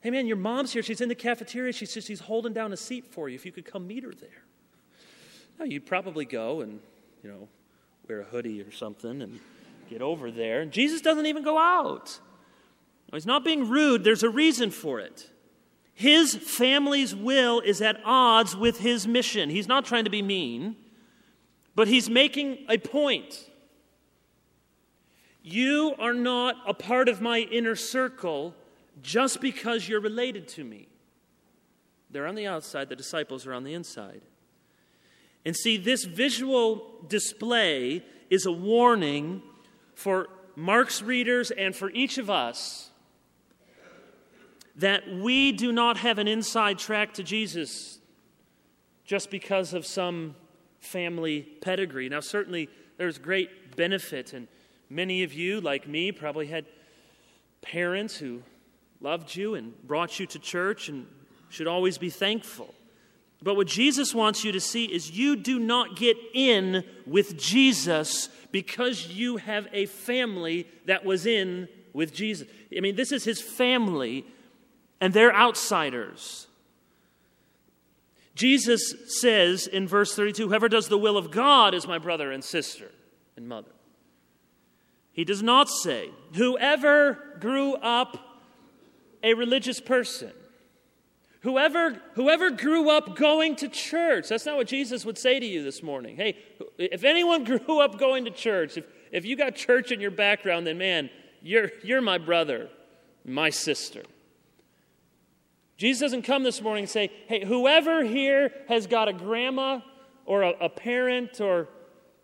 Hey, 0.00 0.10
man, 0.10 0.26
your 0.26 0.36
mom's 0.36 0.72
here. 0.72 0.82
She's 0.82 1.00
in 1.00 1.08
the 1.08 1.14
cafeteria. 1.14 1.72
She's, 1.72 1.92
she's 1.92 2.18
holding 2.18 2.52
down 2.52 2.72
a 2.72 2.76
seat 2.76 3.06
for 3.06 3.28
you 3.28 3.36
if 3.36 3.46
you 3.46 3.52
could 3.52 3.64
come 3.64 3.86
meet 3.86 4.02
her 4.02 4.12
there. 4.12 4.42
Now, 5.60 5.64
you'd 5.64 5.86
probably 5.86 6.24
go 6.24 6.60
and, 6.60 6.80
you 7.22 7.30
know, 7.30 7.48
wear 8.08 8.20
a 8.20 8.24
hoodie 8.24 8.60
or 8.62 8.72
something 8.72 9.22
and 9.22 9.38
get 9.88 10.02
over 10.02 10.32
there. 10.32 10.60
And 10.60 10.72
Jesus 10.72 11.00
doesn't 11.00 11.26
even 11.26 11.44
go 11.44 11.56
out. 11.56 12.18
He's 13.12 13.26
not 13.26 13.44
being 13.44 13.68
rude, 13.68 14.04
there's 14.04 14.22
a 14.22 14.30
reason 14.30 14.70
for 14.70 14.98
it. 14.98 15.30
His 15.94 16.34
family's 16.34 17.14
will 17.14 17.60
is 17.60 17.82
at 17.82 18.00
odds 18.04 18.56
with 18.56 18.80
his 18.80 19.06
mission. 19.06 19.50
He's 19.50 19.68
not 19.68 19.84
trying 19.84 20.04
to 20.04 20.10
be 20.10 20.22
mean, 20.22 20.76
but 21.74 21.88
he's 21.88 22.08
making 22.10 22.64
a 22.68 22.78
point. 22.78 23.48
You 25.42 25.94
are 25.98 26.14
not 26.14 26.56
a 26.66 26.74
part 26.74 27.08
of 27.08 27.20
my 27.20 27.40
inner 27.40 27.74
circle 27.74 28.54
just 29.02 29.40
because 29.40 29.88
you're 29.88 30.00
related 30.00 30.46
to 30.48 30.64
me. 30.64 30.88
They're 32.10 32.26
on 32.26 32.34
the 32.34 32.46
outside, 32.46 32.88
the 32.88 32.96
disciples 32.96 33.46
are 33.46 33.54
on 33.54 33.64
the 33.64 33.74
inside. 33.74 34.22
And 35.44 35.56
see, 35.56 35.76
this 35.76 36.04
visual 36.04 37.04
display 37.08 38.04
is 38.30 38.46
a 38.46 38.52
warning 38.52 39.42
for 39.94 40.28
Mark's 40.54 41.02
readers 41.02 41.50
and 41.50 41.74
for 41.74 41.90
each 41.90 42.18
of 42.18 42.30
us 42.30 42.90
that 44.76 45.08
we 45.08 45.52
do 45.52 45.72
not 45.72 45.98
have 45.98 46.18
an 46.18 46.28
inside 46.28 46.78
track 46.78 47.14
to 47.14 47.22
Jesus 47.22 47.98
just 49.04 49.30
because 49.30 49.74
of 49.74 49.84
some 49.84 50.34
family 50.82 51.42
pedigree. 51.62 52.08
Now, 52.08 52.20
certainly, 52.20 52.68
there's 52.98 53.18
great 53.18 53.76
benefit, 53.76 54.34
and 54.34 54.48
many 54.90 55.22
of 55.22 55.32
you, 55.32 55.60
like 55.60 55.88
me, 55.88 56.12
probably 56.12 56.48
had 56.48 56.66
parents 57.62 58.16
who 58.16 58.42
loved 59.00 59.34
you 59.34 59.54
and 59.54 59.74
brought 59.86 60.20
you 60.20 60.26
to 60.26 60.38
church 60.38 60.88
and 60.88 61.06
should 61.48 61.66
always 61.66 61.98
be 61.98 62.10
thankful. 62.10 62.74
But 63.42 63.56
what 63.56 63.66
Jesus 63.66 64.14
wants 64.14 64.44
you 64.44 64.52
to 64.52 64.60
see 64.60 64.84
is 64.84 65.10
you 65.10 65.34
do 65.36 65.58
not 65.58 65.96
get 65.96 66.16
in 66.32 66.84
with 67.06 67.36
Jesus 67.36 68.28
because 68.52 69.08
you 69.08 69.38
have 69.38 69.66
a 69.72 69.86
family 69.86 70.68
that 70.86 71.04
was 71.04 71.26
in 71.26 71.68
with 71.92 72.14
Jesus. 72.14 72.46
I 72.76 72.80
mean, 72.80 72.94
this 72.94 73.10
is 73.10 73.24
his 73.24 73.40
family, 73.40 74.24
and 75.00 75.12
they're 75.12 75.34
outsiders. 75.34 76.46
Jesus 78.34 78.94
says 79.20 79.66
in 79.66 79.86
verse 79.86 80.14
32 80.14 80.48
Whoever 80.48 80.68
does 80.68 80.88
the 80.88 80.98
will 80.98 81.16
of 81.16 81.30
God 81.30 81.74
is 81.74 81.86
my 81.86 81.98
brother 81.98 82.32
and 82.32 82.42
sister 82.42 82.90
and 83.36 83.48
mother. 83.48 83.72
He 85.12 85.24
does 85.24 85.42
not 85.42 85.68
say, 85.68 86.10
Whoever 86.34 87.36
grew 87.40 87.74
up 87.74 88.18
a 89.22 89.34
religious 89.34 89.80
person. 89.80 90.32
Whoever, 91.42 92.00
whoever 92.14 92.50
grew 92.50 92.88
up 92.88 93.16
going 93.16 93.56
to 93.56 93.68
church, 93.68 94.28
that's 94.28 94.46
not 94.46 94.56
what 94.56 94.68
Jesus 94.68 95.04
would 95.04 95.18
say 95.18 95.40
to 95.40 95.46
you 95.46 95.64
this 95.64 95.82
morning. 95.82 96.16
Hey, 96.16 96.38
if 96.78 97.02
anyone 97.02 97.42
grew 97.58 97.80
up 97.80 97.98
going 97.98 98.24
to 98.26 98.30
church, 98.30 98.76
if, 98.76 98.84
if 99.10 99.24
you 99.24 99.36
got 99.36 99.56
church 99.56 99.90
in 99.90 100.00
your 100.00 100.12
background, 100.12 100.66
then 100.66 100.78
man, 100.78 101.10
you're, 101.42 101.70
you're 101.82 102.00
my 102.00 102.18
brother, 102.18 102.68
my 103.24 103.50
sister. 103.50 104.02
Jesus 105.82 106.00
doesn't 106.00 106.22
come 106.22 106.44
this 106.44 106.62
morning 106.62 106.84
and 106.84 106.90
say, 106.90 107.10
hey, 107.26 107.44
whoever 107.44 108.04
here 108.04 108.52
has 108.68 108.86
got 108.86 109.08
a 109.08 109.12
grandma 109.12 109.80
or 110.24 110.42
a, 110.42 110.50
a 110.60 110.68
parent 110.68 111.40
or 111.40 111.68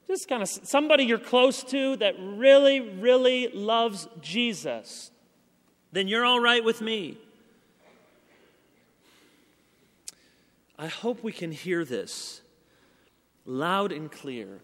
just 0.07 0.29
kind 0.29 0.43
of 0.43 0.49
somebody 0.49 1.05
you're 1.05 1.19
close 1.19 1.63
to 1.65 1.97
that 1.97 2.15
really, 2.19 2.81
really 2.81 3.49
loves 3.49 4.09
Jesus 4.21 5.11
then 5.93 6.09
you're 6.09 6.25
all 6.25 6.41
right 6.41 6.63
with 6.63 6.81
me. 6.81 7.17
I 10.79 10.87
hope 10.87 11.25
we 11.25 11.33
can 11.33 11.51
hear 11.51 11.85
this 11.85 12.41
loud 13.45 13.91
and 13.91 14.13
clear 14.13 14.61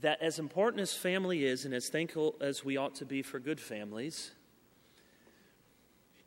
that 0.00 0.20
as 0.22 0.38
important 0.38 0.80
as 0.80 0.94
family 0.94 1.44
is 1.44 1.64
and 1.64 1.74
as 1.74 1.88
thankful 1.88 2.36
as 2.40 2.64
we 2.64 2.76
ought 2.76 2.94
to 2.96 3.04
be 3.04 3.22
for 3.22 3.38
good 3.38 3.60
families, 3.60 4.30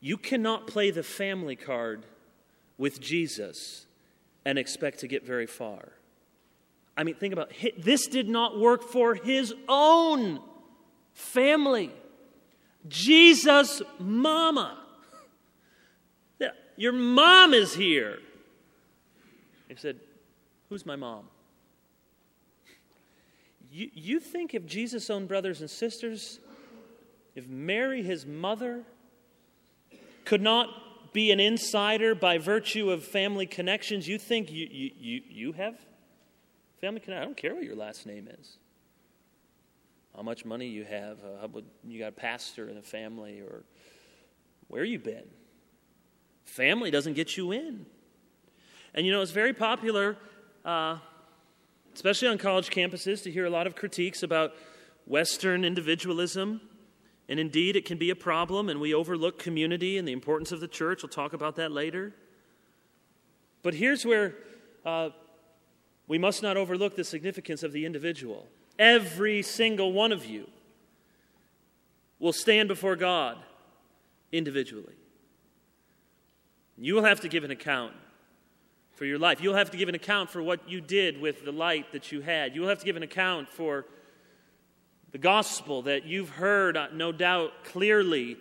you 0.04 0.18
cannot 0.18 0.66
play 0.66 0.90
the 0.90 1.02
family 1.02 1.56
card 1.56 2.04
with 2.76 3.00
Jesus 3.00 3.86
and 4.44 4.58
expect 4.58 4.98
to 4.98 5.08
get 5.08 5.24
very 5.24 5.46
far. 5.46 5.92
I 6.94 7.04
mean, 7.04 7.14
think 7.14 7.32
about 7.32 7.50
it. 7.62 7.82
This 7.82 8.06
did 8.06 8.28
not 8.28 8.60
work 8.60 8.82
for 8.82 9.14
his 9.14 9.54
own 9.66 10.40
family. 11.14 11.90
Jesus' 12.86 13.80
mama. 13.98 14.76
Your 16.76 16.92
mom 16.92 17.54
is 17.54 17.72
here. 17.74 18.18
He 19.68 19.76
said, 19.76 20.00
Who's 20.68 20.84
my 20.84 20.96
mom? 20.96 21.24
You, 23.72 23.88
you 23.94 24.20
think 24.20 24.52
if 24.52 24.66
Jesus' 24.66 25.08
own 25.08 25.26
brothers 25.26 25.62
and 25.62 25.70
sisters, 25.70 26.40
if 27.34 27.48
Mary, 27.48 28.02
his 28.02 28.26
mother, 28.26 28.84
could 30.24 30.42
not 30.42 31.12
be 31.12 31.30
an 31.30 31.40
insider 31.40 32.14
by 32.14 32.38
virtue 32.38 32.90
of 32.90 33.04
family 33.04 33.46
connections, 33.46 34.08
you 34.08 34.18
think 34.18 34.50
you, 34.50 34.66
you, 34.70 34.90
you, 34.96 35.22
you 35.28 35.52
have 35.52 35.76
family 36.80 37.00
connection? 37.00 37.22
I 37.22 37.24
don't 37.24 37.36
care 37.36 37.54
what 37.54 37.64
your 37.64 37.76
last 37.76 38.06
name 38.06 38.28
is 38.40 38.58
how 40.16 40.22
much 40.22 40.44
money 40.44 40.68
you 40.68 40.84
have, 40.84 41.18
uh, 41.24 41.48
you 41.84 41.98
got 41.98 42.08
a 42.08 42.12
pastor 42.12 42.68
in 42.68 42.76
the 42.76 42.82
family, 42.82 43.40
or 43.40 43.64
where 44.68 44.84
you 44.84 44.98
been. 44.98 45.24
Family 46.44 46.90
doesn't 46.90 47.14
get 47.14 47.36
you 47.36 47.52
in. 47.52 47.86
And 48.94 49.04
you 49.04 49.10
know, 49.10 49.22
it's 49.22 49.32
very 49.32 49.52
popular, 49.52 50.16
uh, 50.64 50.98
especially 51.94 52.28
on 52.28 52.38
college 52.38 52.70
campuses, 52.70 53.24
to 53.24 53.30
hear 53.30 53.44
a 53.44 53.50
lot 53.50 53.66
of 53.66 53.74
critiques 53.74 54.22
about 54.22 54.52
Western 55.06 55.64
individualism. 55.64 56.60
And 57.28 57.40
indeed, 57.40 57.74
it 57.74 57.86
can 57.86 57.96
be 57.96 58.10
a 58.10 58.16
problem, 58.16 58.68
and 58.68 58.80
we 58.80 58.92
overlook 58.92 59.38
community 59.38 59.96
and 59.96 60.06
the 60.06 60.12
importance 60.12 60.52
of 60.52 60.60
the 60.60 60.68
church. 60.68 61.02
We'll 61.02 61.10
talk 61.10 61.32
about 61.32 61.56
that 61.56 61.72
later. 61.72 62.12
But 63.62 63.74
here's 63.74 64.04
where 64.04 64.34
uh, 64.84 65.10
we 66.06 66.18
must 66.18 66.42
not 66.42 66.56
overlook 66.56 66.96
the 66.96 67.04
significance 67.04 67.62
of 67.62 67.72
the 67.72 67.86
individual. 67.86 68.46
Every 68.78 69.40
single 69.40 69.92
one 69.92 70.12
of 70.12 70.26
you 70.26 70.48
will 72.18 72.32
stand 72.32 72.68
before 72.68 72.96
God 72.96 73.38
individually. 74.32 74.94
You 76.76 76.94
will 76.94 77.04
have 77.04 77.20
to 77.20 77.28
give 77.28 77.44
an 77.44 77.50
account 77.50 77.94
for 78.92 79.04
your 79.04 79.18
life. 79.18 79.40
You'll 79.40 79.54
have 79.54 79.70
to 79.70 79.76
give 79.76 79.88
an 79.88 79.94
account 79.94 80.30
for 80.30 80.42
what 80.42 80.68
you 80.68 80.80
did 80.80 81.20
with 81.20 81.44
the 81.44 81.52
light 81.52 81.92
that 81.92 82.12
you 82.12 82.20
had. 82.20 82.54
You'll 82.54 82.68
have 82.68 82.80
to 82.80 82.84
give 82.84 82.96
an 82.96 83.02
account 83.02 83.48
for 83.48 83.86
the 85.14 85.18
gospel 85.18 85.82
that 85.82 86.06
you've 86.06 86.28
heard, 86.28 86.76
uh, 86.76 86.88
no 86.92 87.12
doubt, 87.12 87.52
clearly, 87.62 88.36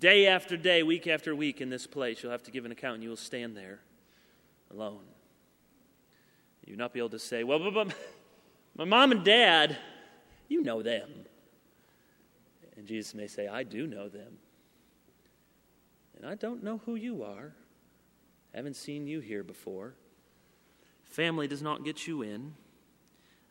day 0.00 0.26
after 0.26 0.56
day, 0.56 0.82
week 0.82 1.06
after 1.06 1.36
week 1.36 1.60
in 1.60 1.68
this 1.68 1.86
place. 1.86 2.22
You'll 2.22 2.32
have 2.32 2.42
to 2.44 2.50
give 2.50 2.64
an 2.64 2.72
account, 2.72 2.94
and 2.94 3.02
you 3.02 3.10
will 3.10 3.16
stand 3.16 3.54
there 3.54 3.78
alone. 4.70 5.02
You'll 6.64 6.78
not 6.78 6.94
be 6.94 6.98
able 6.98 7.10
to 7.10 7.18
say, 7.18 7.44
well, 7.44 7.58
but, 7.58 7.74
but 7.74 7.94
my 8.74 8.84
mom 8.84 9.12
and 9.12 9.22
dad, 9.22 9.76
you 10.48 10.62
know 10.62 10.80
them. 10.80 11.10
And 12.78 12.86
Jesus 12.86 13.14
may 13.14 13.26
say, 13.26 13.46
I 13.46 13.62
do 13.62 13.86
know 13.86 14.08
them. 14.08 14.38
And 16.16 16.24
I 16.24 16.36
don't 16.36 16.62
know 16.64 16.80
who 16.86 16.94
you 16.94 17.22
are. 17.22 17.52
Haven't 18.54 18.76
seen 18.76 19.06
you 19.06 19.20
here 19.20 19.42
before. 19.42 19.92
Family 21.04 21.46
does 21.46 21.60
not 21.60 21.84
get 21.84 22.06
you 22.06 22.22
in. 22.22 22.54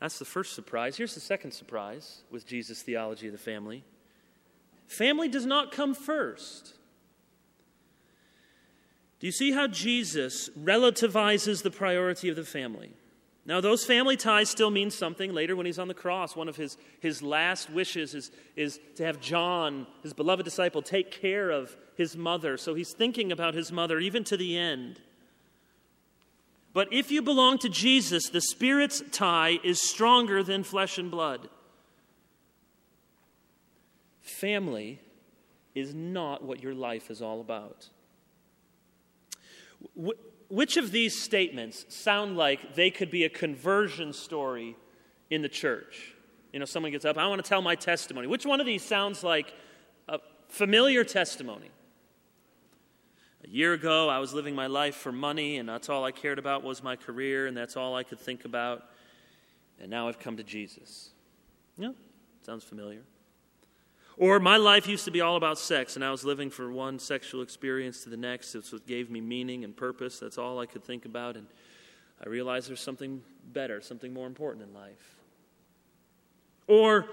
That's 0.01 0.17
the 0.17 0.25
first 0.25 0.53
surprise. 0.55 0.97
Here's 0.97 1.13
the 1.13 1.21
second 1.21 1.51
surprise 1.51 2.23
with 2.31 2.47
Jesus' 2.47 2.81
theology 2.81 3.27
of 3.27 3.33
the 3.33 3.39
family 3.39 3.85
family 4.87 5.29
does 5.29 5.45
not 5.45 5.71
come 5.71 5.93
first. 5.93 6.73
Do 9.19 9.27
you 9.27 9.31
see 9.31 9.51
how 9.51 9.67
Jesus 9.67 10.49
relativizes 10.59 11.61
the 11.61 11.71
priority 11.71 12.27
of 12.27 12.35
the 12.35 12.43
family? 12.43 12.91
Now, 13.45 13.61
those 13.61 13.85
family 13.85 14.17
ties 14.17 14.49
still 14.49 14.71
mean 14.71 14.89
something. 14.89 15.33
Later, 15.33 15.55
when 15.55 15.65
he's 15.65 15.79
on 15.79 15.87
the 15.87 15.93
cross, 15.93 16.35
one 16.35 16.49
of 16.49 16.55
his, 16.55 16.77
his 16.99 17.21
last 17.21 17.69
wishes 17.69 18.13
is, 18.13 18.31
is 18.55 18.79
to 18.95 19.05
have 19.05 19.21
John, 19.21 19.87
his 20.03 20.13
beloved 20.13 20.43
disciple, 20.43 20.81
take 20.81 21.11
care 21.11 21.51
of 21.51 21.75
his 21.95 22.17
mother. 22.17 22.57
So 22.57 22.73
he's 22.73 22.93
thinking 22.93 23.31
about 23.31 23.53
his 23.53 23.71
mother 23.71 23.99
even 23.99 24.23
to 24.25 24.37
the 24.37 24.57
end. 24.57 24.99
But 26.73 26.93
if 26.93 27.11
you 27.11 27.21
belong 27.21 27.57
to 27.59 27.69
Jesus, 27.69 28.29
the 28.29 28.41
Spirit's 28.41 29.03
tie 29.11 29.59
is 29.63 29.81
stronger 29.81 30.41
than 30.41 30.63
flesh 30.63 30.97
and 30.97 31.11
blood. 31.11 31.49
Family 34.21 34.99
is 35.75 35.93
not 35.93 36.43
what 36.43 36.63
your 36.63 36.73
life 36.73 37.11
is 37.11 37.21
all 37.21 37.41
about. 37.41 37.89
Which 40.49 40.77
of 40.77 40.91
these 40.91 41.19
statements 41.19 41.85
sound 41.89 42.37
like 42.37 42.75
they 42.75 42.89
could 42.89 43.11
be 43.11 43.23
a 43.23 43.29
conversion 43.29 44.13
story 44.13 44.75
in 45.29 45.41
the 45.41 45.49
church? 45.49 46.13
You 46.53 46.59
know, 46.59 46.65
someone 46.65 46.91
gets 46.91 47.05
up, 47.05 47.17
I 47.17 47.27
want 47.27 47.43
to 47.43 47.47
tell 47.47 47.61
my 47.61 47.75
testimony. 47.75 48.27
Which 48.27 48.45
one 48.45 48.59
of 48.59 48.65
these 48.65 48.83
sounds 48.83 49.23
like 49.23 49.53
a 50.07 50.19
familiar 50.49 51.03
testimony? 51.03 51.69
A 53.43 53.49
year 53.49 53.73
ago, 53.73 54.07
I 54.07 54.19
was 54.19 54.33
living 54.33 54.53
my 54.53 54.67
life 54.67 54.95
for 54.95 55.11
money, 55.11 55.57
and 55.57 55.67
that's 55.67 55.89
all 55.89 56.03
I 56.03 56.11
cared 56.11 56.37
about 56.37 56.63
was 56.63 56.83
my 56.83 56.95
career, 56.95 57.47
and 57.47 57.57
that's 57.57 57.75
all 57.75 57.95
I 57.95 58.03
could 58.03 58.19
think 58.19 58.45
about. 58.45 58.83
And 59.79 59.89
now 59.89 60.07
I've 60.07 60.19
come 60.19 60.37
to 60.37 60.43
Jesus. 60.43 61.09
Yeah, 61.77 61.91
sounds 62.45 62.63
familiar. 62.63 63.01
Or 64.17 64.39
my 64.39 64.57
life 64.57 64.87
used 64.87 65.05
to 65.05 65.11
be 65.11 65.21
all 65.21 65.37
about 65.37 65.57
sex, 65.57 65.95
and 65.95 66.05
I 66.05 66.11
was 66.11 66.23
living 66.23 66.51
for 66.51 66.71
one 66.71 66.99
sexual 66.99 67.41
experience 67.41 68.03
to 68.03 68.09
the 68.09 68.17
next. 68.17 68.53
It's 68.53 68.71
what 68.71 68.85
gave 68.85 69.09
me 69.09 69.21
meaning 69.21 69.63
and 69.63 69.75
purpose. 69.75 70.19
That's 70.19 70.37
all 70.37 70.59
I 70.59 70.67
could 70.67 70.83
think 70.83 71.05
about. 71.05 71.35
And 71.35 71.47
I 72.23 72.29
realized 72.29 72.69
there's 72.69 72.81
something 72.81 73.23
better, 73.53 73.81
something 73.81 74.13
more 74.13 74.27
important 74.27 74.67
in 74.67 74.73
life. 74.75 75.19
Or 76.67 77.07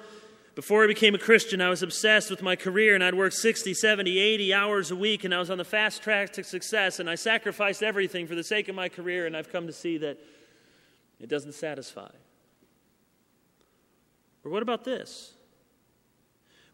before 0.59 0.83
I 0.83 0.89
became 0.89 1.15
a 1.15 1.19
Christian, 1.19 1.61
I 1.61 1.69
was 1.69 1.85
obsessed 1.85 2.31
with 2.31 2.43
my 2.43 2.57
career, 2.57 2.97
and 2.97 3.05
I'd 3.05 3.15
work 3.15 3.33
60, 3.33 3.75
70, 3.75 4.19
80 4.19 4.53
hours 4.53 4.91
a 4.91 4.97
week, 4.97 5.23
and 5.23 5.33
I 5.33 5.39
was 5.39 5.51
on 5.51 5.59
the 5.59 5.65
fast 5.65 6.03
track 6.03 6.33
to 6.33 6.43
success, 6.43 6.99
and 6.99 7.09
I 7.09 7.15
sacrificed 7.15 7.81
everything 7.81 8.27
for 8.27 8.35
the 8.35 8.43
sake 8.43 8.69
of 8.69 8.75
my 8.75 8.89
career, 8.89 9.25
and 9.25 9.37
I've 9.37 9.53
come 9.53 9.69
to 9.69 9.73
see 9.73 9.99
that 9.99 10.19
it 11.21 11.29
doesn't 11.29 11.55
satisfy. 11.55 12.11
Or 14.43 14.51
what 14.51 14.65
about 14.65 14.83
this? 14.83 15.35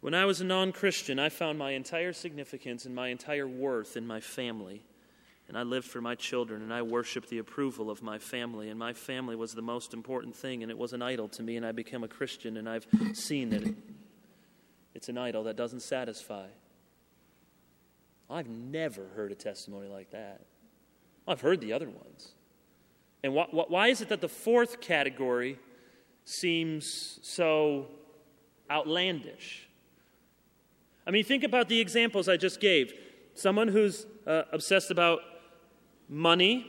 When 0.00 0.14
I 0.14 0.24
was 0.24 0.40
a 0.40 0.44
non 0.44 0.72
Christian, 0.72 1.18
I 1.18 1.28
found 1.28 1.58
my 1.58 1.72
entire 1.72 2.14
significance 2.14 2.86
and 2.86 2.94
my 2.94 3.08
entire 3.08 3.46
worth 3.46 3.98
in 3.98 4.06
my 4.06 4.20
family. 4.20 4.80
And 5.48 5.58
I 5.58 5.62
lived 5.62 5.86
for 5.86 6.00
my 6.00 6.14
children, 6.14 6.62
and 6.62 6.72
I 6.72 6.82
worshiped 6.82 7.28
the 7.28 7.38
approval 7.38 7.90
of 7.90 8.02
my 8.02 8.18
family. 8.18 8.70
And 8.70 8.78
my 8.78 8.92
family 8.94 9.36
was 9.36 9.52
the 9.52 9.62
most 9.62 9.92
important 9.92 10.34
thing, 10.34 10.62
and 10.62 10.70
it 10.70 10.78
was 10.78 10.92
an 10.92 11.02
idol 11.02 11.28
to 11.28 11.42
me. 11.42 11.56
And 11.56 11.66
I 11.66 11.72
became 11.72 12.02
a 12.02 12.08
Christian, 12.08 12.56
and 12.56 12.68
I've 12.68 12.86
seen 13.12 13.50
that 13.50 13.62
it, 13.62 13.74
it's 14.94 15.08
an 15.08 15.18
idol 15.18 15.44
that 15.44 15.56
doesn't 15.56 15.80
satisfy. 15.80 16.46
I've 18.30 18.48
never 18.48 19.06
heard 19.14 19.32
a 19.32 19.34
testimony 19.34 19.88
like 19.88 20.10
that. 20.12 20.40
I've 21.28 21.42
heard 21.42 21.60
the 21.60 21.72
other 21.72 21.88
ones. 21.88 22.32
And 23.22 23.36
wh- 23.36 23.50
wh- 23.50 23.70
why 23.70 23.88
is 23.88 24.00
it 24.00 24.08
that 24.08 24.20
the 24.20 24.28
fourth 24.28 24.80
category 24.80 25.58
seems 26.24 27.18
so 27.22 27.86
outlandish? 28.70 29.68
I 31.06 31.10
mean, 31.10 31.24
think 31.24 31.44
about 31.44 31.68
the 31.68 31.80
examples 31.80 32.28
I 32.28 32.38
just 32.38 32.60
gave. 32.60 32.94
Someone 33.34 33.68
who's 33.68 34.06
uh, 34.26 34.42
obsessed 34.52 34.90
about 34.90 35.20
money, 36.08 36.66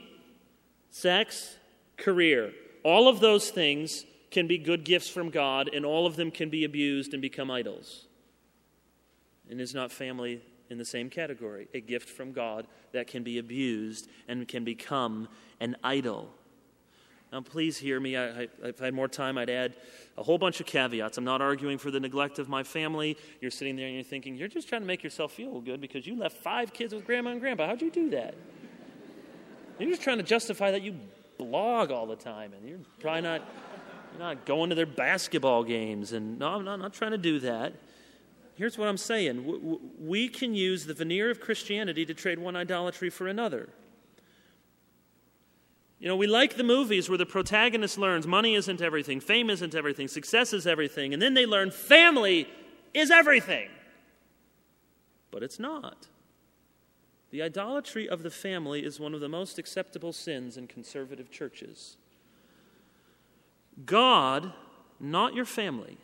sex, 0.90 1.56
career. 1.98 2.54
All 2.84 3.08
of 3.08 3.20
those 3.20 3.50
things 3.50 4.06
can 4.32 4.48
be 4.48 4.58
good 4.58 4.84
gifts 4.84 5.10
from 5.10 5.30
God, 5.30 5.70
and 5.74 5.86
all 5.86 6.06
of 6.06 6.16
them 6.16 6.32
can 6.32 6.50
be 6.50 6.66
abused 6.66 7.14
and 7.14 7.22
become 7.22 7.50
idols. 7.50 8.06
And 9.50 9.62
is 9.62 9.74
not 9.74 9.92
family 9.92 10.42
in 10.70 10.78
the 10.78 10.86
same 10.86 11.10
category? 11.10 11.68
A 11.74 11.80
gift 11.80 12.10
from 12.10 12.32
God 12.32 12.68
that 12.92 13.08
can 13.08 13.24
be 13.24 13.38
abused 13.38 14.10
and 14.28 14.48
can 14.48 14.64
become 14.64 15.28
an 15.60 15.76
idol. 15.84 16.30
Now, 17.32 17.42
please 17.42 17.78
hear 17.78 18.00
me. 18.00 18.16
I, 18.16 18.42
I, 18.44 18.48
if 18.64 18.82
I 18.82 18.86
had 18.86 18.94
more 18.94 19.08
time, 19.08 19.38
I'd 19.38 19.50
add 19.50 19.76
a 20.18 20.24
whole 20.24 20.38
bunch 20.38 20.60
of 20.60 20.66
caveats. 20.66 21.18
I'm 21.18 21.24
not 21.26 21.42
arguing 21.42 21.78
for 21.78 21.92
the 21.92 22.00
neglect 22.00 22.40
of 22.40 22.48
my 22.48 22.64
family. 22.64 23.18
You're 23.42 23.52
sitting 23.52 23.76
there 23.76 23.88
and 23.88 23.96
you're 23.96 24.04
thinking, 24.04 24.36
you're 24.36 24.48
just 24.48 24.70
trying 24.70 24.82
to 24.82 24.88
make 24.88 25.04
yourself 25.04 25.34
feel 25.34 25.60
good 25.60 25.82
because 25.82 26.08
you 26.08 26.18
left 26.18 26.38
five 26.38 26.72
kids 26.74 26.94
with 26.94 27.06
grandma 27.06 27.32
and 27.32 27.42
grandpa. 27.42 27.68
How'd 27.68 27.82
you 27.82 27.92
do 27.92 28.10
that? 28.12 28.36
You're 29.80 29.90
just 29.90 30.02
trying 30.02 30.18
to 30.18 30.24
justify 30.24 30.72
that 30.72 30.82
you 30.82 30.96
blog 31.38 31.92
all 31.92 32.06
the 32.06 32.16
time 32.16 32.54
and 32.54 32.68
you're 32.68 32.80
probably 33.00 33.22
not, 33.22 33.42
you're 34.12 34.20
not 34.20 34.46
going 34.46 34.70
to 34.70 34.76
their 34.76 34.86
basketball 34.86 35.64
games. 35.64 36.14
And 36.14 36.40
no, 36.40 36.48
I'm 36.48 36.66
not, 36.66 36.76
I'm 36.76 36.82
not 36.82 36.94
trying 36.94 37.12
to 37.12 37.18
do 37.18 37.40
that. 37.42 37.74
Here's 38.56 38.78
what 38.78 38.88
I'm 38.88 38.98
saying 38.98 39.80
we 40.00 40.30
can 40.30 40.56
use 40.56 40.86
the 40.86 40.94
veneer 40.94 41.30
of 41.30 41.42
Christianity 41.42 42.06
to 42.06 42.14
trade 42.14 42.40
one 42.40 42.56
idolatry 42.56 43.10
for 43.10 43.28
another. 43.28 43.70
You 46.00 46.08
know, 46.08 46.16
we 46.16 46.28
like 46.28 46.56
the 46.56 46.64
movies 46.64 47.10
where 47.10 47.18
the 47.18 47.26
protagonist 47.26 47.98
learns 47.98 48.28
money 48.28 48.56
isn't 48.56 48.82
everything, 48.82 49.20
fame 49.20 49.50
isn't 49.50 49.76
everything, 49.76 50.08
success 50.08 50.54
is 50.54 50.68
everything, 50.68 51.14
and 51.14 51.22
then 51.22 51.34
they 51.34 51.46
learn 51.46 51.72
family 51.72 52.48
is 52.94 53.12
everything. 53.12 53.70
But 55.32 55.44
it's 55.44 55.60
not. 55.60 56.08
The 57.36 57.42
idolatry 57.42 58.08
of 58.08 58.24
the 58.24 58.30
family 58.30 58.86
is 58.86 58.98
one 58.98 59.14
of 59.14 59.20
the 59.20 59.28
most 59.28 59.60
acceptable 59.60 60.14
sins 60.14 60.56
in 60.56 60.68
conservative 60.68 61.30
churches. 61.30 61.98
God, 63.86 64.54
not 65.02 65.34
your 65.34 65.44
family, 65.44 65.98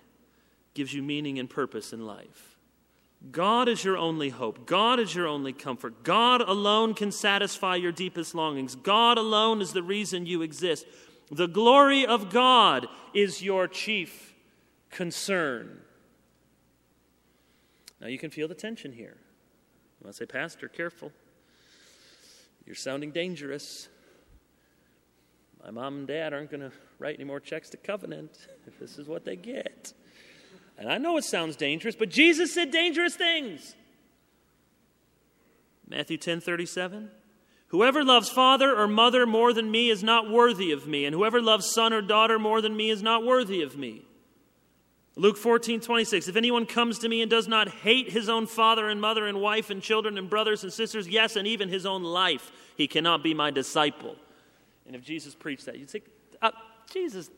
gives 0.74 0.94
you 0.94 1.02
meaning 1.02 1.40
and 1.40 1.50
purpose 1.50 1.94
in 1.94 2.06
life. 2.06 2.58
God 3.32 3.70
is 3.70 3.86
your 3.86 3.96
only 3.96 4.28
hope. 4.28 4.66
God 4.66 5.00
is 5.00 5.16
your 5.16 5.26
only 5.26 5.54
comfort. 5.54 6.04
God 6.04 6.42
alone 6.42 6.94
can 6.96 7.14
satisfy 7.14 7.78
your 7.78 7.94
deepest 7.94 8.36
longings. 8.36 8.76
God 8.76 9.18
alone 9.18 9.62
is 9.62 9.72
the 9.72 9.84
reason 9.84 10.26
you 10.26 10.42
exist. 10.42 10.86
The 11.32 11.48
glory 11.48 12.06
of 12.06 12.30
God 12.30 12.88
is 13.14 13.42
your 13.42 13.70
chief 13.70 14.36
concern. 14.90 15.80
Now 18.02 18.08
you 18.08 18.20
can 18.20 18.32
feel 18.32 18.50
the 18.50 18.54
tension 18.54 18.92
here. 18.92 19.16
I 20.06 20.12
say, 20.12 20.26
Pastor, 20.26 20.68
careful. 20.68 21.14
You're 22.72 22.78
sounding 22.78 23.12
dangerous. 23.12 23.90
My 25.62 25.72
mom 25.72 25.98
and 25.98 26.08
dad 26.08 26.34
aren't 26.34 26.50
going 26.50 26.62
to 26.62 26.72
write 27.00 27.16
any 27.16 27.26
more 27.26 27.42
checks 27.42 27.70
to 27.72 27.76
Covenant 27.76 28.48
if 28.66 28.80
this 28.80 28.98
is 28.98 29.10
what 29.10 29.26
they 29.26 29.36
get. 29.36 29.92
And 30.78 30.90
I 30.90 30.98
know 30.98 31.18
it 31.18 31.26
sounds 31.26 31.58
dangerous, 31.58 31.98
but 31.98 32.08
Jesus 32.08 32.54
said 32.54 32.72
dangerous 32.72 33.14
things. 33.14 33.76
Matthew 35.86 36.16
10 36.16 36.40
37. 36.40 37.12
Whoever 37.68 38.06
loves 38.06 38.30
father 38.30 38.74
or 38.74 38.88
mother 38.88 39.26
more 39.26 39.52
than 39.52 39.70
me 39.70 39.90
is 39.90 40.02
not 40.02 40.32
worthy 40.32 40.72
of 40.72 40.88
me, 40.88 41.04
and 41.04 41.14
whoever 41.14 41.42
loves 41.42 41.70
son 41.70 41.92
or 41.92 42.02
daughter 42.02 42.40
more 42.40 42.62
than 42.62 42.78
me 42.78 42.90
is 42.90 43.04
not 43.04 43.26
worthy 43.26 43.62
of 43.62 43.76
me. 43.76 44.06
Luke 45.22 45.38
14, 45.38 45.82
26. 45.82 46.30
If 46.30 46.36
anyone 46.36 46.66
comes 46.66 46.98
to 46.98 47.08
me 47.08 47.22
and 47.22 47.30
does 47.30 47.48
not 47.48 47.70
hate 47.70 48.10
his 48.10 48.28
own 48.28 48.48
father 48.48 48.90
and 48.90 49.00
mother 49.00 49.28
and 49.28 49.40
wife 49.40 49.70
and 49.70 49.80
children 49.80 50.18
and 50.18 50.28
brothers 50.28 50.64
and 50.64 50.74
sisters, 50.74 51.08
yes, 51.08 51.36
and 51.36 51.48
even 51.48 51.70
his 51.70 51.86
own 51.86 52.02
life, 52.02 52.52
he 52.76 52.88
cannot 52.88 53.22
be 53.22 53.36
my 53.36 53.52
disciple. 53.52 54.16
And 54.88 54.96
if 54.96 55.04
Jesus 55.04 55.36
preached 55.36 55.68
that, 55.68 55.78
you'd 55.78 55.92
say, 55.92 56.02
uh, 56.42 56.50
Jesus, 56.92 57.30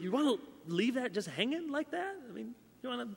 you 0.00 0.12
want 0.12 0.40
to 0.40 0.72
leave 0.72 0.94
that 0.94 1.12
just 1.12 1.26
hanging 1.30 1.68
like 1.68 1.90
that? 1.90 2.14
I 2.30 2.32
mean, 2.32 2.54
you 2.80 2.90
want 2.90 3.10
to, 3.10 3.16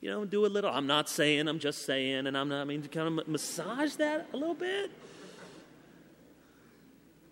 you 0.00 0.08
know, 0.08 0.24
do 0.24 0.46
a 0.46 0.48
little, 0.48 0.70
I'm 0.70 0.86
not 0.86 1.10
saying, 1.10 1.46
I'm 1.46 1.58
just 1.58 1.84
saying, 1.84 2.26
and 2.26 2.38
I'm 2.38 2.48
not, 2.48 2.62
I 2.62 2.64
mean, 2.64 2.80
kind 2.84 3.18
of 3.18 3.28
massage 3.28 3.96
that 3.96 4.28
a 4.32 4.36
little 4.38 4.54
bit? 4.54 4.90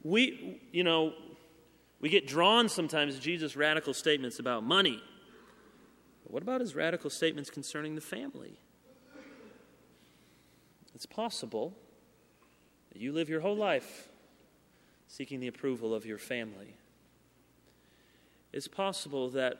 We, 0.05 0.61
you 0.71 0.85
know, 0.85 1.15
we 2.03 2.11
get 2.11 2.27
drawn 2.27 2.69
sometimes 2.69 3.15
to 3.15 3.21
Jesus' 3.21 3.57
radical 3.57 3.95
statements 3.95 4.39
about 4.39 4.63
money. 4.63 5.03
But 6.25 6.33
what 6.33 6.43
about 6.43 6.61
his 6.61 6.75
radical 6.75 7.09
statements 7.09 7.49
concerning 7.49 7.95
the 7.95 8.03
family? 8.03 8.59
It's 10.95 11.07
possible 11.07 11.75
that 12.93 13.01
you 13.01 13.13
live 13.13 13.31
your 13.31 13.41
whole 13.41 13.57
life 13.57 14.09
seeking 15.09 15.41
the 15.41 15.49
approval 15.49 15.95
of 15.95 16.05
your 16.05 16.19
family 16.19 16.77
it's 18.53 18.69
possible 18.69 19.31
that 19.31 19.57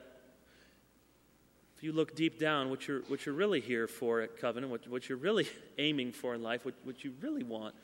if 1.75 1.83
you 1.83 1.91
look 1.91 2.15
deep 2.15 2.39
down, 2.39 2.69
what 2.69 2.87
you're, 2.87 3.01
what 3.07 3.25
you're 3.25 3.35
really 3.35 3.59
here 3.59 3.87
for 3.87 4.21
at 4.21 4.37
Covenant, 4.37 4.71
what, 4.71 4.87
what 4.87 5.09
you're 5.09 5.17
really 5.17 5.47
aiming 5.77 6.11
for 6.11 6.35
in 6.35 6.43
life, 6.43 6.63
what, 6.63 6.75
what 6.83 7.03
you 7.03 7.13
really 7.21 7.43
want, 7.43 7.75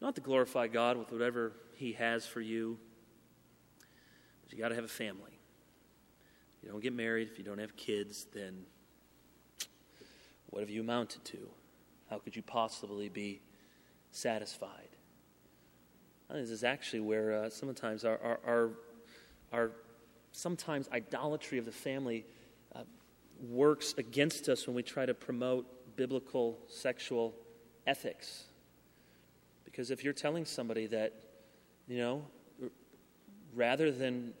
not 0.00 0.14
to 0.14 0.20
glorify 0.20 0.66
God 0.66 0.96
with 0.96 1.12
whatever 1.12 1.52
He 1.74 1.92
has 1.92 2.26
for 2.26 2.40
you, 2.40 2.78
but 4.46 4.56
you 4.56 4.62
got 4.62 4.68
to 4.68 4.76
have 4.76 4.84
a 4.84 4.88
family. 4.88 5.40
If 6.56 6.64
you 6.64 6.70
don't 6.70 6.80
get 6.80 6.92
married, 6.92 7.28
if 7.28 7.36
you 7.36 7.44
don't 7.44 7.58
have 7.58 7.76
kids, 7.76 8.26
then 8.32 8.64
what 10.50 10.60
have 10.60 10.70
you 10.70 10.80
amounted 10.80 11.24
to? 11.26 11.38
How 12.08 12.18
could 12.18 12.36
you 12.36 12.42
possibly 12.42 13.08
be 13.08 13.40
satisfied? 14.12 14.88
This 16.30 16.50
is 16.50 16.64
actually 16.64 17.00
where 17.00 17.44
uh, 17.44 17.50
sometimes 17.50 18.04
our, 18.04 18.18
our, 18.22 18.40
our, 18.46 18.70
our, 19.52 19.70
sometimes 20.32 20.88
idolatry 20.92 21.58
of 21.58 21.64
the 21.64 21.72
family 21.72 22.24
uh, 22.74 22.80
works 23.48 23.94
against 23.96 24.48
us 24.48 24.66
when 24.66 24.74
we 24.74 24.82
try 24.82 25.06
to 25.06 25.14
promote 25.14 25.66
biblical 25.96 26.58
sexual 26.68 27.34
ethics. 27.86 28.44
Because 29.64 29.90
if 29.90 30.04
you're 30.04 30.12
telling 30.12 30.44
somebody 30.44 30.86
that, 30.88 31.14
you 31.86 31.98
know, 31.98 32.24
rather 33.56 33.90
than 33.90 34.34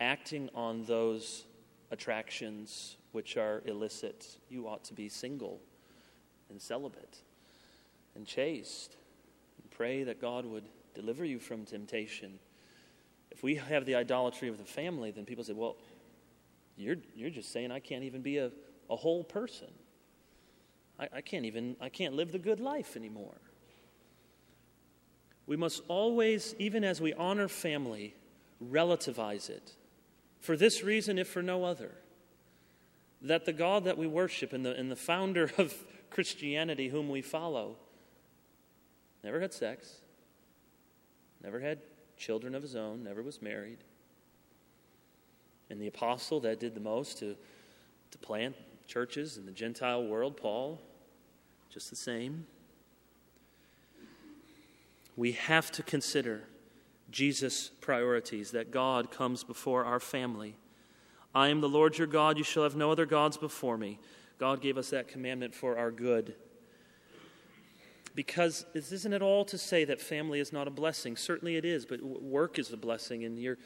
acting 0.00 0.48
on 0.54 0.84
those 0.84 1.44
attractions 1.90 2.96
which 3.12 3.36
are 3.36 3.62
illicit, 3.66 4.38
you 4.48 4.66
ought 4.68 4.84
to 4.84 4.94
be 4.94 5.08
single 5.08 5.60
and 6.48 6.62
celibate 6.62 7.18
and 8.14 8.26
chaste 8.26 8.96
and 9.60 9.70
pray 9.70 10.04
that 10.04 10.20
God 10.20 10.46
would 10.46 10.64
deliver 10.94 11.24
you 11.24 11.38
from 11.38 11.64
temptation. 11.64 12.38
If 13.30 13.42
we 13.42 13.56
have 13.56 13.84
the 13.84 13.96
idolatry 13.96 14.48
of 14.48 14.58
the 14.58 14.64
family, 14.64 15.10
then 15.10 15.24
people 15.24 15.44
say, 15.44 15.52
well, 15.52 15.76
you're, 16.76 16.96
you're 17.14 17.30
just 17.30 17.52
saying 17.52 17.70
I 17.72 17.80
can't 17.80 18.04
even 18.04 18.22
be 18.22 18.38
a, 18.38 18.50
a 18.88 18.96
whole 18.96 19.24
person. 19.24 19.68
I, 20.98 21.08
I 21.16 21.20
can't 21.20 21.44
even, 21.44 21.76
I 21.80 21.88
can't 21.88 22.14
live 22.14 22.32
the 22.32 22.38
good 22.38 22.60
life 22.60 22.96
anymore. 22.96 23.40
We 25.46 25.56
must 25.56 25.82
always, 25.88 26.54
even 26.60 26.84
as 26.84 27.00
we 27.00 27.12
honor 27.14 27.48
family, 27.48 28.14
relativize 28.62 29.48
it. 29.48 29.72
For 30.40 30.56
this 30.56 30.82
reason, 30.82 31.18
if 31.18 31.28
for 31.28 31.42
no 31.42 31.64
other, 31.64 31.92
that 33.22 33.44
the 33.44 33.52
God 33.52 33.84
that 33.84 33.98
we 33.98 34.06
worship 34.06 34.52
and 34.52 34.64
the, 34.64 34.74
and 34.74 34.90
the 34.90 34.96
founder 34.96 35.50
of 35.58 35.74
Christianity, 36.10 36.88
whom 36.88 37.08
we 37.08 37.22
follow, 37.22 37.76
never 39.22 39.40
had 39.40 39.52
sex, 39.52 39.96
never 41.42 41.60
had 41.60 41.78
children 42.16 42.54
of 42.54 42.62
his 42.62 42.76
own, 42.76 43.04
never 43.04 43.22
was 43.22 43.40
married. 43.40 43.78
And 45.68 45.80
the 45.80 45.86
apostle 45.86 46.40
that 46.40 46.58
did 46.58 46.74
the 46.74 46.80
most 46.80 47.18
to, 47.18 47.36
to 48.10 48.18
plant 48.18 48.56
churches 48.86 49.36
in 49.36 49.46
the 49.46 49.52
Gentile 49.52 50.04
world, 50.04 50.36
Paul, 50.36 50.80
just 51.72 51.90
the 51.90 51.96
same. 51.96 52.46
We 55.16 55.32
have 55.32 55.70
to 55.72 55.82
consider 55.82 56.42
Jesus' 57.10 57.70
priorities 57.80 58.52
that 58.52 58.70
God 58.70 59.10
comes 59.10 59.44
before 59.44 59.84
our 59.84 60.00
family. 60.00 60.56
I 61.34 61.48
am 61.48 61.60
the 61.60 61.68
Lord 61.68 61.98
your 61.98 62.06
God, 62.06 62.38
you 62.38 62.44
shall 62.44 62.64
have 62.64 62.76
no 62.76 62.90
other 62.90 63.06
gods 63.06 63.36
before 63.36 63.76
me. 63.76 63.98
God 64.38 64.60
gave 64.60 64.78
us 64.78 64.90
that 64.90 65.08
commandment 65.08 65.54
for 65.54 65.78
our 65.78 65.90
good. 65.90 66.34
Because 68.14 68.64
this 68.74 68.90
isn't 68.90 69.12
at 69.12 69.22
all 69.22 69.44
to 69.46 69.58
say 69.58 69.84
that 69.84 70.00
family 70.00 70.40
is 70.40 70.52
not 70.52 70.66
a 70.66 70.70
blessing? 70.70 71.16
Certainly 71.16 71.56
it 71.56 71.64
is, 71.64 71.86
but 71.86 72.02
work 72.02 72.58
is 72.58 72.72
a 72.72 72.76
blessing, 72.76 73.24
and 73.24 73.38
your, 73.38 73.58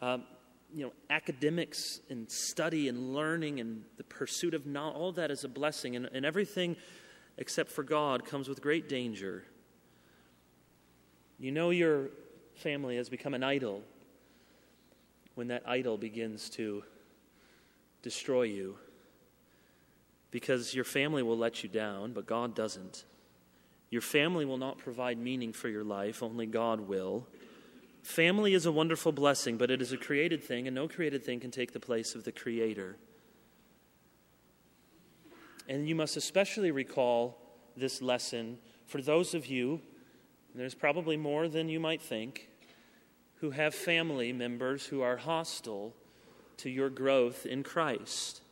um, 0.00 0.24
you 0.72 0.84
know, 0.84 0.92
academics 1.08 2.00
and 2.08 2.30
study 2.30 2.88
and 2.88 3.14
learning 3.14 3.58
and 3.58 3.82
the 3.96 4.04
pursuit 4.04 4.54
of 4.54 4.66
knowledge, 4.66 4.96
all 4.96 5.08
of 5.08 5.16
that 5.16 5.30
is 5.30 5.42
a 5.42 5.48
blessing, 5.48 5.96
and, 5.96 6.08
and 6.12 6.24
everything 6.24 6.76
except 7.38 7.70
for 7.70 7.82
God 7.82 8.24
comes 8.24 8.48
with 8.48 8.62
great 8.62 8.88
danger. 8.88 9.44
You 11.38 11.50
know 11.50 11.70
your 11.70 12.10
family 12.60 12.96
has 12.96 13.08
become 13.08 13.34
an 13.34 13.42
idol 13.42 13.82
when 15.34 15.48
that 15.48 15.62
idol 15.66 15.96
begins 15.96 16.50
to 16.50 16.84
destroy 18.02 18.42
you 18.42 18.76
because 20.30 20.74
your 20.74 20.84
family 20.84 21.22
will 21.22 21.38
let 21.38 21.62
you 21.62 21.68
down, 21.68 22.12
but 22.12 22.26
God 22.26 22.54
doesn't. 22.54 23.04
Your 23.90 24.02
family 24.02 24.44
will 24.44 24.58
not 24.58 24.78
provide 24.78 25.18
meaning 25.18 25.52
for 25.52 25.68
your 25.68 25.82
life, 25.82 26.22
only 26.22 26.46
God 26.46 26.80
will. 26.80 27.26
Family 28.02 28.54
is 28.54 28.66
a 28.66 28.72
wonderful 28.72 29.12
blessing, 29.12 29.56
but 29.56 29.70
it 29.70 29.82
is 29.82 29.92
a 29.92 29.96
created 29.96 30.42
thing, 30.42 30.68
and 30.68 30.74
no 30.74 30.86
created 30.86 31.24
thing 31.24 31.40
can 31.40 31.50
take 31.50 31.72
the 31.72 31.80
place 31.80 32.14
of 32.14 32.24
the 32.24 32.32
Creator. 32.32 32.96
And 35.68 35.88
you 35.88 35.94
must 35.94 36.16
especially 36.16 36.70
recall 36.70 37.38
this 37.76 38.00
lesson 38.00 38.58
for 38.86 39.00
those 39.00 39.34
of 39.34 39.46
you, 39.46 39.80
there's 40.52 40.74
probably 40.74 41.16
more 41.16 41.46
than 41.46 41.68
you 41.68 41.78
might 41.78 42.02
think, 42.02 42.49
who 43.40 43.50
have 43.50 43.74
family 43.74 44.32
members 44.32 44.86
who 44.86 45.00
are 45.00 45.16
hostile 45.16 45.94
to 46.58 46.68
your 46.68 46.90
growth 46.90 47.46
in 47.46 47.62
Christ. 47.62 48.42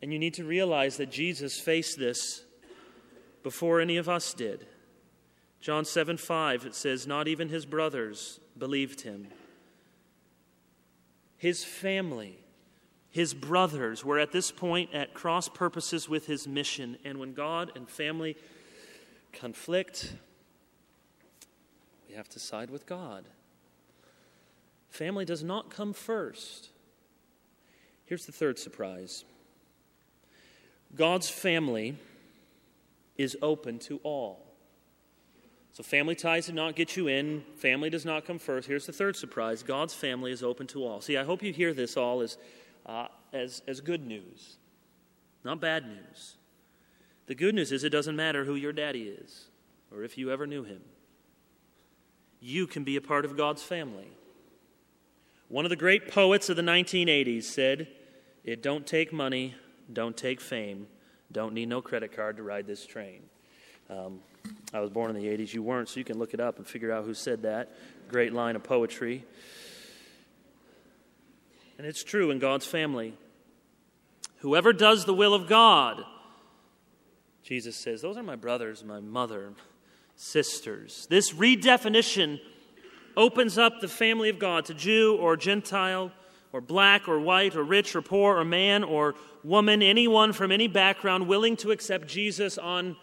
And 0.00 0.12
you 0.12 0.18
need 0.18 0.34
to 0.34 0.44
realize 0.44 0.96
that 0.98 1.10
Jesus 1.10 1.58
faced 1.58 1.98
this 1.98 2.44
before 3.42 3.80
any 3.80 3.96
of 3.96 4.08
us 4.08 4.32
did. 4.32 4.66
John 5.60 5.84
7 5.84 6.16
5, 6.16 6.66
it 6.66 6.74
says, 6.74 7.06
Not 7.06 7.26
even 7.26 7.48
his 7.48 7.66
brothers 7.66 8.38
believed 8.56 9.00
him. 9.00 9.28
His 11.36 11.64
family, 11.64 12.38
his 13.10 13.34
brothers 13.34 14.04
were 14.04 14.20
at 14.20 14.30
this 14.30 14.52
point 14.52 14.94
at 14.94 15.14
cross 15.14 15.48
purposes 15.48 16.08
with 16.08 16.26
his 16.26 16.46
mission. 16.46 16.98
And 17.04 17.18
when 17.18 17.32
God 17.32 17.72
and 17.74 17.88
family 17.88 18.36
conflict, 19.32 20.12
we 22.08 22.14
have 22.14 22.28
to 22.30 22.38
side 22.38 22.70
with 22.70 22.86
God. 22.86 23.24
Family 24.88 25.24
does 25.24 25.42
not 25.42 25.70
come 25.70 25.92
first. 25.92 26.70
Here's 28.06 28.26
the 28.26 28.32
third 28.32 28.58
surprise 28.58 29.24
God's 30.94 31.28
family 31.28 31.98
is 33.16 33.36
open 33.42 33.78
to 33.80 34.00
all. 34.02 34.44
So, 35.72 35.82
family 35.82 36.14
ties 36.14 36.46
do 36.46 36.52
not 36.52 36.74
get 36.74 36.96
you 36.96 37.08
in. 37.08 37.44
Family 37.56 37.90
does 37.90 38.04
not 38.04 38.24
come 38.24 38.38
first. 38.38 38.66
Here's 38.66 38.86
the 38.86 38.92
third 38.92 39.14
surprise 39.14 39.62
God's 39.62 39.94
family 39.94 40.32
is 40.32 40.42
open 40.42 40.66
to 40.68 40.84
all. 40.84 41.00
See, 41.00 41.16
I 41.16 41.24
hope 41.24 41.42
you 41.42 41.52
hear 41.52 41.74
this 41.74 41.96
all 41.96 42.22
as, 42.22 42.38
uh, 42.86 43.08
as, 43.32 43.62
as 43.68 43.80
good 43.80 44.06
news, 44.06 44.56
not 45.44 45.60
bad 45.60 45.86
news. 45.86 46.36
The 47.26 47.34
good 47.34 47.54
news 47.54 47.72
is 47.72 47.84
it 47.84 47.90
doesn't 47.90 48.16
matter 48.16 48.46
who 48.46 48.54
your 48.54 48.72
daddy 48.72 49.02
is 49.02 49.48
or 49.92 50.02
if 50.02 50.16
you 50.16 50.32
ever 50.32 50.46
knew 50.46 50.64
him. 50.64 50.80
You 52.40 52.66
can 52.66 52.84
be 52.84 52.96
a 52.96 53.00
part 53.00 53.24
of 53.24 53.36
God's 53.36 53.62
family. 53.62 54.08
One 55.48 55.64
of 55.64 55.70
the 55.70 55.76
great 55.76 56.10
poets 56.10 56.48
of 56.48 56.56
the 56.56 56.62
1980s 56.62 57.44
said, 57.44 57.88
It 58.44 58.62
don't 58.62 58.86
take 58.86 59.12
money, 59.12 59.54
don't 59.92 60.16
take 60.16 60.40
fame, 60.40 60.86
don't 61.32 61.54
need 61.54 61.68
no 61.68 61.80
credit 61.80 62.14
card 62.14 62.36
to 62.36 62.42
ride 62.42 62.66
this 62.66 62.84
train. 62.86 63.22
Um, 63.90 64.20
I 64.72 64.80
was 64.80 64.90
born 64.90 65.14
in 65.14 65.16
the 65.16 65.28
80s. 65.28 65.54
You 65.54 65.62
weren't, 65.62 65.88
so 65.88 65.98
you 65.98 66.04
can 66.04 66.18
look 66.18 66.34
it 66.34 66.40
up 66.40 66.58
and 66.58 66.66
figure 66.66 66.92
out 66.92 67.04
who 67.04 67.14
said 67.14 67.42
that. 67.42 67.74
Great 68.08 68.32
line 68.32 68.56
of 68.56 68.62
poetry. 68.62 69.24
And 71.78 71.86
it's 71.86 72.04
true 72.04 72.30
in 72.30 72.38
God's 72.38 72.66
family. 72.66 73.14
Whoever 74.38 74.72
does 74.72 75.04
the 75.04 75.14
will 75.14 75.34
of 75.34 75.48
God, 75.48 76.04
Jesus 77.42 77.76
says, 77.76 78.02
those 78.02 78.16
are 78.16 78.22
my 78.22 78.36
brothers, 78.36 78.84
my 78.84 79.00
mother, 79.00 79.52
sisters. 80.18 81.06
This 81.08 81.32
redefinition 81.32 82.40
opens 83.16 83.56
up 83.56 83.80
the 83.80 83.88
family 83.88 84.28
of 84.28 84.38
God 84.38 84.64
to 84.66 84.74
Jew 84.74 85.16
or 85.16 85.36
Gentile 85.36 86.10
or 86.52 86.60
black 86.60 87.08
or 87.08 87.20
white 87.20 87.54
or 87.54 87.62
rich 87.62 87.94
or 87.94 88.02
poor 88.02 88.36
or 88.36 88.44
man 88.44 88.82
or 88.82 89.14
woman, 89.44 89.80
anyone 89.80 90.32
from 90.32 90.50
any 90.50 90.66
background 90.66 91.28
willing 91.28 91.56
to 91.58 91.70
accept 91.70 92.08
Jesus 92.08 92.58
on 92.58 92.96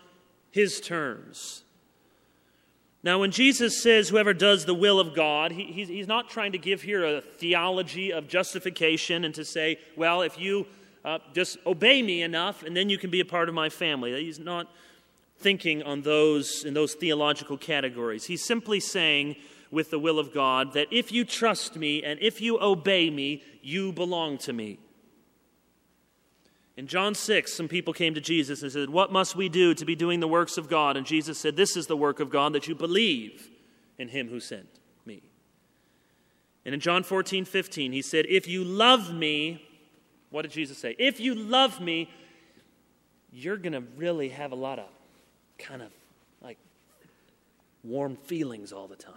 his 0.51 0.81
terms. 0.81 1.63
Now, 3.01 3.19
when 3.19 3.31
Jesus 3.31 3.81
says, 3.81 4.09
whoever 4.09 4.33
does 4.33 4.65
the 4.65 4.73
will 4.73 4.99
of 4.99 5.15
God, 5.15 5.51
he, 5.51 5.65
he's, 5.65 5.87
he's, 5.87 6.07
not 6.07 6.29
trying 6.29 6.51
to 6.53 6.57
give 6.57 6.81
here 6.81 7.05
a 7.05 7.21
theology 7.21 8.11
of 8.11 8.27
justification 8.27 9.23
and 9.23 9.33
to 9.35 9.45
say, 9.45 9.77
well, 9.95 10.21
if 10.21 10.39
you 10.39 10.65
uh, 11.05 11.19
just 11.33 11.59
obey 11.67 12.01
me 12.01 12.23
enough 12.23 12.63
and 12.63 12.75
then 12.75 12.89
you 12.89 12.97
can 12.97 13.11
be 13.11 13.19
a 13.19 13.25
part 13.25 13.47
of 13.47 13.53
my 13.53 13.69
family. 13.69 14.23
He's 14.23 14.39
not 14.39 14.67
thinking 15.37 15.83
on 15.83 16.01
those 16.01 16.63
in 16.63 16.73
those 16.73 16.93
theological 16.93 17.57
categories. 17.57 18.25
He's 18.25 18.43
simply 18.43 18.79
saying, 18.79 19.35
with 19.71 19.91
the 19.91 19.99
will 19.99 20.19
of 20.19 20.33
God 20.33 20.73
that 20.73 20.87
if 20.89 21.11
you 21.11 21.25
trust 21.25 21.75
me 21.75 22.03
and 22.03 22.19
if 22.21 22.41
you 22.41 22.59
obey 22.61 23.09
me, 23.09 23.43
you 23.61 23.91
belong 23.91 24.37
to 24.39 24.53
me. 24.53 24.79
In 26.77 26.87
John 26.87 27.15
6, 27.15 27.53
some 27.53 27.67
people 27.67 27.93
came 27.93 28.13
to 28.15 28.21
Jesus 28.21 28.61
and 28.61 28.71
said, 28.71 28.89
What 28.89 29.11
must 29.11 29.35
we 29.35 29.47
do 29.49 29.73
to 29.73 29.85
be 29.85 29.95
doing 29.95 30.19
the 30.19 30.27
works 30.27 30.57
of 30.57 30.69
God? 30.69 30.97
And 30.97 31.05
Jesus 31.05 31.37
said, 31.37 31.55
This 31.55 31.77
is 31.77 31.87
the 31.87 31.97
work 31.97 32.19
of 32.19 32.29
God, 32.29 32.53
that 32.53 32.67
you 32.67 32.75
believe 32.75 33.49
in 33.97 34.09
him 34.09 34.29
who 34.29 34.39
sent 34.39 34.67
me. 35.05 35.23
And 36.65 36.73
in 36.73 36.79
John 36.81 37.03
14, 37.03 37.45
15, 37.45 37.91
he 37.91 38.01
said, 38.01 38.25
If 38.27 38.47
you 38.47 38.63
love 38.63 39.13
me, 39.13 39.65
what 40.31 40.41
did 40.41 40.51
Jesus 40.51 40.77
say? 40.77 40.95
If 40.99 41.19
you 41.19 41.33
love 41.33 41.79
me, 41.79 42.09
you're 43.31 43.57
going 43.57 43.73
to 43.73 43.83
really 43.95 44.29
have 44.29 44.51
a 44.51 44.55
lot 44.55 44.79
of 44.79 44.85
kind 45.57 45.81
of 45.81 45.91
like 46.41 46.57
warm 47.83 48.15
feelings 48.15 48.71
all 48.71 48.87
the 48.87 48.95
time. 48.95 49.13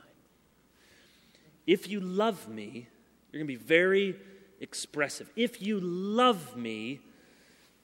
If 1.67 1.89
you 1.89 2.01
love 2.01 2.49
me, 2.49 2.89
you're 3.31 3.41
going 3.41 3.47
to 3.47 3.59
be 3.59 3.63
very 3.63 4.17
expressive. 4.61 5.31
If 5.37 5.61
you 5.61 5.81
love 5.81 6.57
me, 6.57 7.01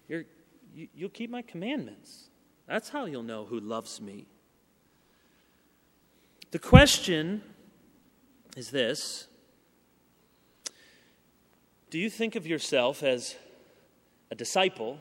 you're, 0.08 0.24
you, 0.74 0.88
you'll 0.94 1.10
keep 1.10 1.30
my 1.30 1.42
commandments. 1.42 2.30
That's 2.66 2.88
how 2.88 3.04
you'll 3.04 3.22
know 3.22 3.44
who 3.44 3.60
loves 3.60 4.00
me. 4.00 4.26
The 6.50 6.58
question 6.58 7.42
is 8.56 8.70
this 8.70 9.26
Do 11.90 11.98
you 11.98 12.08
think 12.08 12.36
of 12.36 12.46
yourself 12.46 13.02
as 13.02 13.36
a 14.30 14.34
disciple 14.34 14.98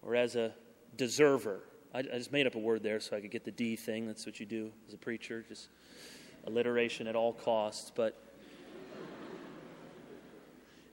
or 0.00 0.16
as 0.16 0.36
a 0.36 0.52
deserver? 0.96 1.60
I, 1.94 1.98
I 1.98 2.18
just 2.18 2.32
made 2.32 2.46
up 2.46 2.54
a 2.54 2.58
word 2.58 2.82
there 2.82 3.00
so 3.00 3.16
I 3.16 3.20
could 3.20 3.30
get 3.30 3.44
the 3.44 3.50
D 3.50 3.76
thing. 3.76 4.06
That's 4.06 4.24
what 4.24 4.40
you 4.40 4.46
do 4.46 4.70
as 4.88 4.94
a 4.94 4.98
preacher, 4.98 5.44
just 5.48 5.68
alliteration 6.46 7.06
at 7.06 7.16
all 7.16 7.32
costs. 7.32 7.92
But 7.94 8.18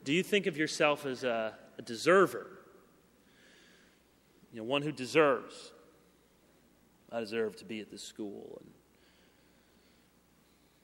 do 0.04 0.14
you 0.14 0.24
think 0.24 0.46
of 0.46 0.58
yourself 0.58 1.06
as 1.06 1.24
a, 1.24 1.54
a 1.78 1.82
deserver? 1.82 2.48
You 4.52 4.60
know, 4.60 4.64
one 4.64 4.82
who 4.82 4.92
deserves. 4.92 5.72
I 7.12 7.20
deserve 7.20 7.56
to 7.58 7.66
be 7.66 7.80
at 7.80 7.90
this 7.90 8.04
school. 8.04 8.58
And 8.62 8.70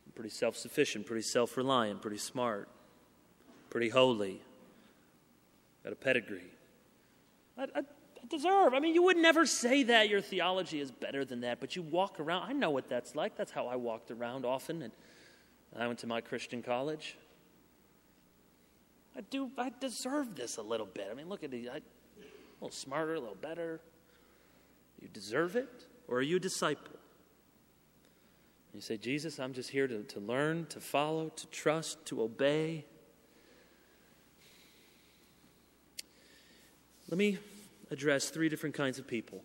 I'm 0.06 0.12
pretty 0.14 0.30
self 0.30 0.56
sufficient, 0.56 1.06
pretty 1.06 1.24
self 1.24 1.58
reliant, 1.58 2.02
pretty 2.02 2.18
smart, 2.18 2.70
pretty 3.70 3.90
holy. 3.90 4.42
Got 5.84 5.94
a 5.94 5.96
pedigree. 5.96 6.52
I, 7.58 7.64
I, 7.64 7.82
deserve. 8.26 8.74
I 8.74 8.80
mean, 8.80 8.94
you 8.94 9.04
would 9.04 9.18
never 9.18 9.46
say 9.46 9.84
that 9.84 10.10
your 10.10 10.22
theology 10.22 10.80
is 10.80 10.92
better 10.92 11.26
than 11.26 11.42
that, 11.42 11.60
but 11.60 11.76
you 11.76 11.82
walk 11.82 12.20
around. 12.20 12.44
I 12.50 12.54
know 12.54 12.70
what 12.70 12.90
that's 12.90 13.16
like. 13.16 13.36
That's 13.36 13.52
how 13.52 13.68
I 13.68 13.76
walked 13.76 14.12
around 14.12 14.46
often. 14.46 14.82
And 14.82 14.92
I 15.78 15.88
went 15.88 16.00
to 16.00 16.08
my 16.08 16.22
Christian 16.22 16.62
college. 16.62 17.18
I 19.18 19.22
do. 19.22 19.50
I 19.58 19.72
deserve 19.80 20.36
this 20.36 20.58
a 20.58 20.62
little 20.62 20.86
bit. 20.86 21.08
I 21.10 21.14
mean, 21.14 21.30
look 21.30 21.44
at 21.44 21.52
these. 21.52 21.68
I, 21.68 21.78
a 21.78 21.82
little 22.60 22.72
smarter, 22.72 23.16
a 23.16 23.20
little 23.20 23.36
better. 23.36 23.80
You 25.02 25.08
deserve 25.08 25.56
it, 25.56 25.86
or 26.08 26.18
are 26.18 26.22
you 26.22 26.38
a 26.38 26.40
disciple? 26.40 26.98
You 28.74 28.82
say, 28.82 28.98
Jesus, 28.98 29.40
I'm 29.40 29.54
just 29.54 29.70
here 29.70 29.88
to, 29.88 30.04
to 30.04 30.20
learn, 30.20 30.66
to 30.68 30.82
follow, 30.82 31.30
to 31.30 31.48
trust, 31.48 32.06
to 32.08 32.22
obey. 32.22 32.84
Let 37.10 37.18
me 37.18 37.38
address 37.92 38.30
three 38.30 38.50
different 38.50 38.76
kinds 38.76 39.00
of 39.00 39.08
people 39.08 39.44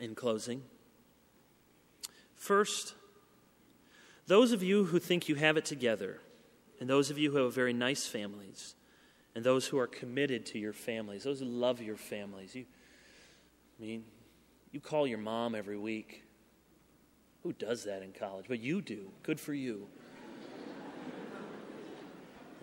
in 0.00 0.14
closing. 0.14 0.62
First, 2.36 2.94
those 4.26 4.52
of 4.52 4.62
you 4.62 4.84
who 4.84 4.98
think 4.98 5.28
you 5.28 5.34
have 5.34 5.56
it 5.56 5.64
together, 5.64 6.20
and 6.80 6.88
those 6.88 7.10
of 7.10 7.18
you 7.18 7.30
who 7.30 7.38
have 7.38 7.54
very 7.54 7.72
nice 7.72 8.06
families, 8.06 8.74
and 9.34 9.44
those 9.44 9.66
who 9.66 9.78
are 9.78 9.86
committed 9.86 10.46
to 10.46 10.58
your 10.58 10.72
families, 10.72 11.24
those 11.24 11.40
who 11.40 11.46
love 11.46 11.80
your 11.80 11.96
families. 11.96 12.54
You, 12.54 12.64
I 13.78 13.82
mean, 13.82 14.04
you 14.72 14.80
call 14.80 15.06
your 15.06 15.18
mom 15.18 15.54
every 15.54 15.78
week. 15.78 16.24
Who 17.42 17.52
does 17.52 17.84
that 17.84 18.02
in 18.02 18.12
college? 18.12 18.46
But 18.48 18.60
you 18.60 18.80
do. 18.80 19.10
Good 19.22 19.38
for 19.38 19.54
you. 19.54 19.86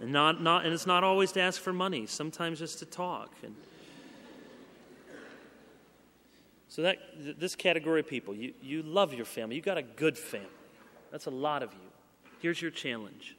and 0.01 0.12
not, 0.12 0.41
not, 0.41 0.65
and 0.65 0.73
it's 0.73 0.86
not 0.86 1.04
always 1.04 1.32
to 1.34 1.41
ask 1.41 1.62
for 1.62 1.73
money. 1.73 2.06
Sometimes 2.06 2.60
just 2.60 2.80
to 2.80 2.86
talk. 2.86 3.34
And 3.41 3.56
so 6.76 6.82
that 6.82 6.98
this 7.40 7.56
category 7.56 8.02
of 8.02 8.08
people, 8.08 8.36
you, 8.36 8.54
you 8.62 8.84
love 8.84 9.14
your 9.14 9.24
family. 9.24 9.56
You 9.56 9.62
got 9.62 9.78
a 9.78 9.82
good 9.82 10.18
family. 10.18 10.50
That's 11.10 11.26
a 11.26 11.32
lot 11.32 11.64
of 11.64 11.72
you. 11.72 11.80
Here's 12.42 12.62
your 12.62 12.70
challenge. 12.70 13.38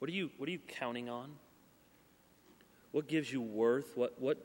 What 0.00 0.10
are 0.10 0.12
you, 0.12 0.32
what 0.36 0.48
are 0.48 0.50
you 0.50 0.58
counting 0.66 1.08
on? 1.08 1.30
What 2.90 3.06
gives 3.06 3.32
you 3.32 3.40
worth? 3.40 3.96
What, 3.96 4.20
what, 4.20 4.36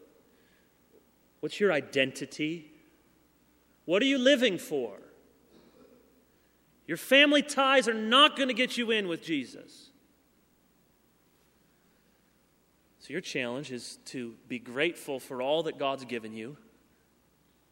what's 1.39 1.60
your 1.60 1.74
identity? 1.74 2.72
What 3.86 4.04
are 4.04 4.06
you 4.06 4.19
living 4.19 4.60
for? 4.60 5.00
Your 6.86 6.98
family 6.98 7.41
ties 7.41 7.88
are 7.88 7.93
not 7.95 8.36
going 8.38 8.50
to 8.50 8.54
get 8.54 8.78
you 8.78 8.91
in 8.91 9.08
with 9.08 9.24
Jesus. 9.24 9.89
So, 13.00 13.08
your 13.13 13.22
challenge 13.22 13.72
is 13.72 13.98
to 14.06 14.36
be 14.48 14.60
grateful 14.60 15.19
for 15.19 15.41
all 15.41 15.63
that 15.63 15.80
God's 15.80 16.06
given 16.06 16.34
you. 16.34 16.56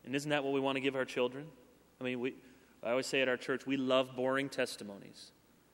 And 0.08 0.16
isn't 0.16 0.30
that 0.30 0.42
what 0.42 0.54
we 0.54 0.62
want 0.62 0.78
to 0.78 0.80
give 0.80 0.96
our 0.96 1.04
children? 1.04 1.46
I 2.00 2.06
mean, 2.06 2.22
we, 2.22 2.34
I 2.82 2.92
always 2.92 3.08
say 3.08 3.22
at 3.22 3.28
our 3.28 3.36
church, 3.36 3.66
we 3.66 3.76
love 3.76 4.16
boring 4.16 4.48
testimonies. 4.48 5.32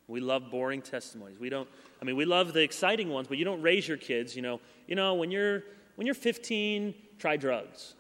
We 0.08 0.22
love 0.22 0.50
boring 0.50 0.82
testimonies. 0.82 1.40
We 1.40 1.50
don't, 1.50 1.70
I 2.02 2.06
mean, 2.06 2.16
we 2.16 2.26
love 2.26 2.52
the 2.52 2.64
exciting 2.64 3.10
ones, 3.10 3.28
but 3.28 3.38
you 3.38 3.46
don't 3.46 3.62
raise 3.62 3.88
your 3.88 3.98
kids, 3.98 4.36
you 4.36 4.42
know, 4.42 4.60
you 4.88 4.96
know, 4.96 5.14
when 5.14 5.30
you're, 5.30 5.64
when 5.98 6.08
you're 6.08 6.16
15, 6.16 6.96
try 7.20 7.38
drugs. 7.38 7.94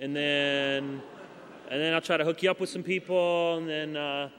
And 0.00 0.16
then, 0.16 1.00
and 1.70 1.80
then 1.80 1.94
I'll 1.94 2.00
try 2.00 2.16
to 2.16 2.24
hook 2.24 2.42
you 2.42 2.50
up 2.50 2.58
with 2.58 2.70
some 2.70 2.82
people, 2.82 3.58
and 3.58 3.68
then 3.68 3.96
uh, 3.96 4.30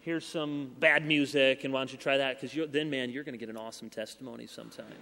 here's 0.00 0.24
some 0.24 0.70
bad 0.78 1.04
music, 1.04 1.64
and 1.64 1.74
why 1.74 1.80
don't 1.80 1.90
you 1.90 1.98
try 1.98 2.18
that? 2.18 2.40
Because 2.40 2.70
then, 2.70 2.88
man, 2.88 3.10
you're 3.10 3.24
going 3.24 3.32
to 3.32 3.38
get 3.38 3.48
an 3.48 3.56
awesome 3.56 3.90
testimony 3.90 4.46
sometime. 4.46 4.86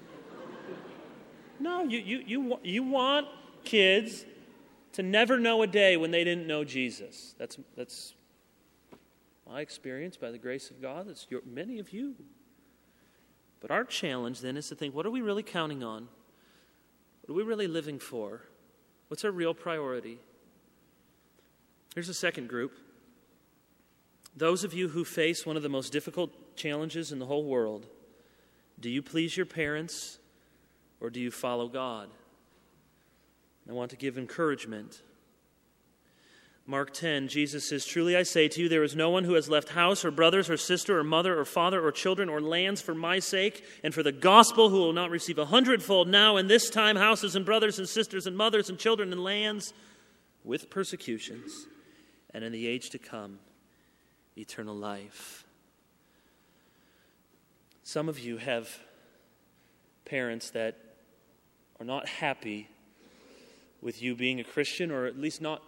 No, 1.61 1.85
you, 1.85 2.00
you, 2.00 2.22
you, 2.26 2.59
you 2.64 2.83
want 2.83 3.28
kids 3.62 4.24
to 4.92 5.02
never 5.02 5.38
know 5.38 5.62
a 5.62 5.66
day 5.66 5.96
when 5.96 6.11
they 6.11 6.24
didn't 6.24 6.46
know 6.46 6.64
Jesus. 6.64 7.35
That's, 7.38 7.59
that's 7.76 8.14
my 9.46 9.61
experience, 9.61 10.16
by 10.16 10.31
the 10.31 10.38
grace 10.38 10.70
of 10.70 10.81
God, 10.81 11.09
it's 11.09 11.26
your, 11.31 11.40
many 11.46 11.78
of 11.78 11.92
you. 11.92 12.14
But 13.61 13.70
our 13.70 13.85
challenge 13.85 14.40
then 14.40 14.57
is 14.57 14.68
to 14.68 14.74
think 14.74 14.94
what 14.94 15.07
are 15.07 15.11
we 15.11 15.20
really 15.20 15.42
counting 15.42 15.83
on? 15.85 16.09
What 17.22 17.35
are 17.35 17.37
we 17.37 17.42
really 17.42 17.68
living 17.68 17.98
for? 17.98 18.42
What's 19.09 19.24
our 19.24 19.31
real 19.31 19.55
priority? 19.55 20.18
Here's 21.94 22.09
a 22.09 22.14
second 22.14 22.48
group. 22.48 22.72
Those 24.35 24.64
of 24.64 24.72
you 24.72 24.88
who 24.88 25.05
face 25.05 25.44
one 25.44 25.57
of 25.57 25.62
the 25.62 25.68
most 25.68 25.92
difficult 25.92 26.57
challenges 26.57 27.12
in 27.12 27.18
the 27.18 27.26
whole 27.26 27.44
world 27.44 27.87
do 28.81 28.90
you 28.90 29.02
please 29.02 29.37
your 29.37 29.46
parents 29.46 30.18
or 30.98 31.09
do 31.09 31.20
you 31.20 31.31
follow 31.31 31.68
God? 31.68 32.09
I 33.68 33.72
want 33.72 33.90
to 33.90 33.96
give 33.96 34.18
encouragement 34.18 35.03
Mark 36.64 36.94
10, 36.94 37.27
Jesus 37.27 37.68
says, 37.68 37.85
Truly 37.85 38.16
I 38.16 38.22
say 38.22 38.46
to 38.46 38.61
you, 38.62 38.68
there 38.68 38.85
is 38.85 38.94
no 38.94 39.11
one 39.11 39.25
who 39.25 39.35
has 39.35 39.48
left 39.48 39.70
house 39.70 40.05
or 40.05 40.12
brothers 40.12 40.48
or 40.48 40.57
sister 40.57 40.98
or 40.98 41.05
mother 41.05 41.38
or 41.38 41.44
father 41.44 41.85
or 41.85 41.90
children 41.90 42.29
or 42.29 42.40
lands 42.40 42.81
for 42.81 42.94
my 42.94 43.18
sake 43.18 43.64
and 43.83 43.92
for 43.92 44.05
the 44.05 44.12
gospel 44.12 44.68
who 44.68 44.77
will 44.77 44.92
not 44.92 45.11
receive 45.11 45.38
a 45.38 45.46
hundredfold 45.46 46.07
now 46.07 46.37
and 46.37 46.48
this 46.48 46.70
time 46.70 46.94
houses 46.94 47.35
and 47.35 47.44
brothers 47.44 47.81
and 47.81 47.88
sisters 47.88 48.29
and 48.29 48.37
mothers 48.37 48.70
and 48.70 48.79
children 48.79 49.11
and 49.11 49.25
lands 49.25 49.75
with 50.44 50.70
persecutions 50.70 51.66
and 52.33 52.44
in 52.44 52.53
the 52.53 52.68
age 52.68 52.90
to 52.90 52.98
come 52.98 53.40
eternal 54.37 54.75
life. 54.75 55.44
Some 57.83 58.09
of 58.09 58.20
you 58.20 58.37
have 58.37 58.79
parents 60.05 60.51
that 60.51 60.79
are 61.81 61.85
not 61.85 62.07
happy 62.07 62.68
with 63.83 64.01
you 64.01 64.14
being 64.14 64.40
a 64.40 64.45
Christian 64.45 64.90
or 64.90 65.05
at 65.05 65.18
least 65.18 65.42
not 65.42 65.62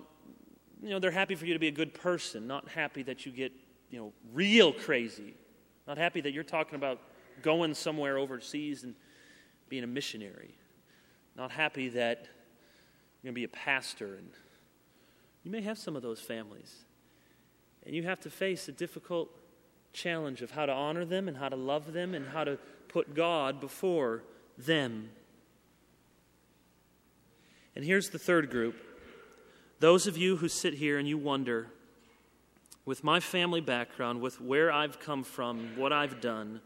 you 0.84 0.90
know, 0.90 0.98
they're 0.98 1.10
happy 1.10 1.34
for 1.34 1.46
you 1.46 1.54
to 1.54 1.58
be 1.58 1.68
a 1.68 1.72
good 1.72 1.94
person, 1.94 2.46
not 2.46 2.68
happy 2.68 3.02
that 3.04 3.24
you 3.24 3.32
get, 3.32 3.52
you 3.90 3.98
know, 3.98 4.12
real 4.34 4.70
crazy. 4.70 5.34
Not 5.88 5.96
happy 5.96 6.20
that 6.20 6.32
you're 6.32 6.44
talking 6.44 6.74
about 6.74 7.00
going 7.42 7.72
somewhere 7.72 8.18
overseas 8.18 8.84
and 8.84 8.94
being 9.70 9.82
a 9.82 9.86
missionary. 9.86 10.54
Not 11.36 11.50
happy 11.50 11.88
that 11.90 12.28
you're 13.22 13.32
going 13.32 13.34
to 13.34 13.40
be 13.40 13.44
a 13.44 13.48
pastor. 13.48 14.16
And 14.16 14.28
you 15.42 15.50
may 15.50 15.62
have 15.62 15.78
some 15.78 15.96
of 15.96 16.02
those 16.02 16.20
families. 16.20 16.84
And 17.86 17.94
you 17.94 18.02
have 18.02 18.20
to 18.20 18.30
face 18.30 18.68
a 18.68 18.72
difficult 18.72 19.30
challenge 19.94 20.42
of 20.42 20.50
how 20.50 20.66
to 20.66 20.72
honor 20.72 21.06
them 21.06 21.28
and 21.28 21.36
how 21.36 21.48
to 21.48 21.56
love 21.56 21.94
them 21.94 22.14
and 22.14 22.28
how 22.28 22.44
to 22.44 22.58
put 22.88 23.14
God 23.14 23.58
before 23.58 24.22
them. 24.58 25.08
And 27.76 27.84
here's 27.84 28.10
the 28.10 28.18
third 28.18 28.50
group 28.50 28.76
those 29.80 30.06
of 30.06 30.16
you 30.16 30.36
who 30.36 30.48
sit 30.48 30.74
here 30.74 30.98
and 30.98 31.06
you 31.06 31.18
wonder, 31.18 31.68
with 32.86 33.02
my 33.02 33.20
family 33.20 33.60
background, 33.60 34.20
with 34.20 34.40
where 34.40 34.72
I've 34.72 35.00
come 35.00 35.24
from, 35.24 35.76
what 35.76 35.92
I've 35.92 36.20
done, 36.20 36.60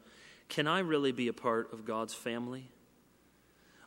can 0.48 0.66
I 0.66 0.80
really 0.80 1.12
be 1.12 1.28
a 1.28 1.32
part 1.32 1.72
of 1.72 1.84
God's 1.84 2.14
family? 2.14 2.70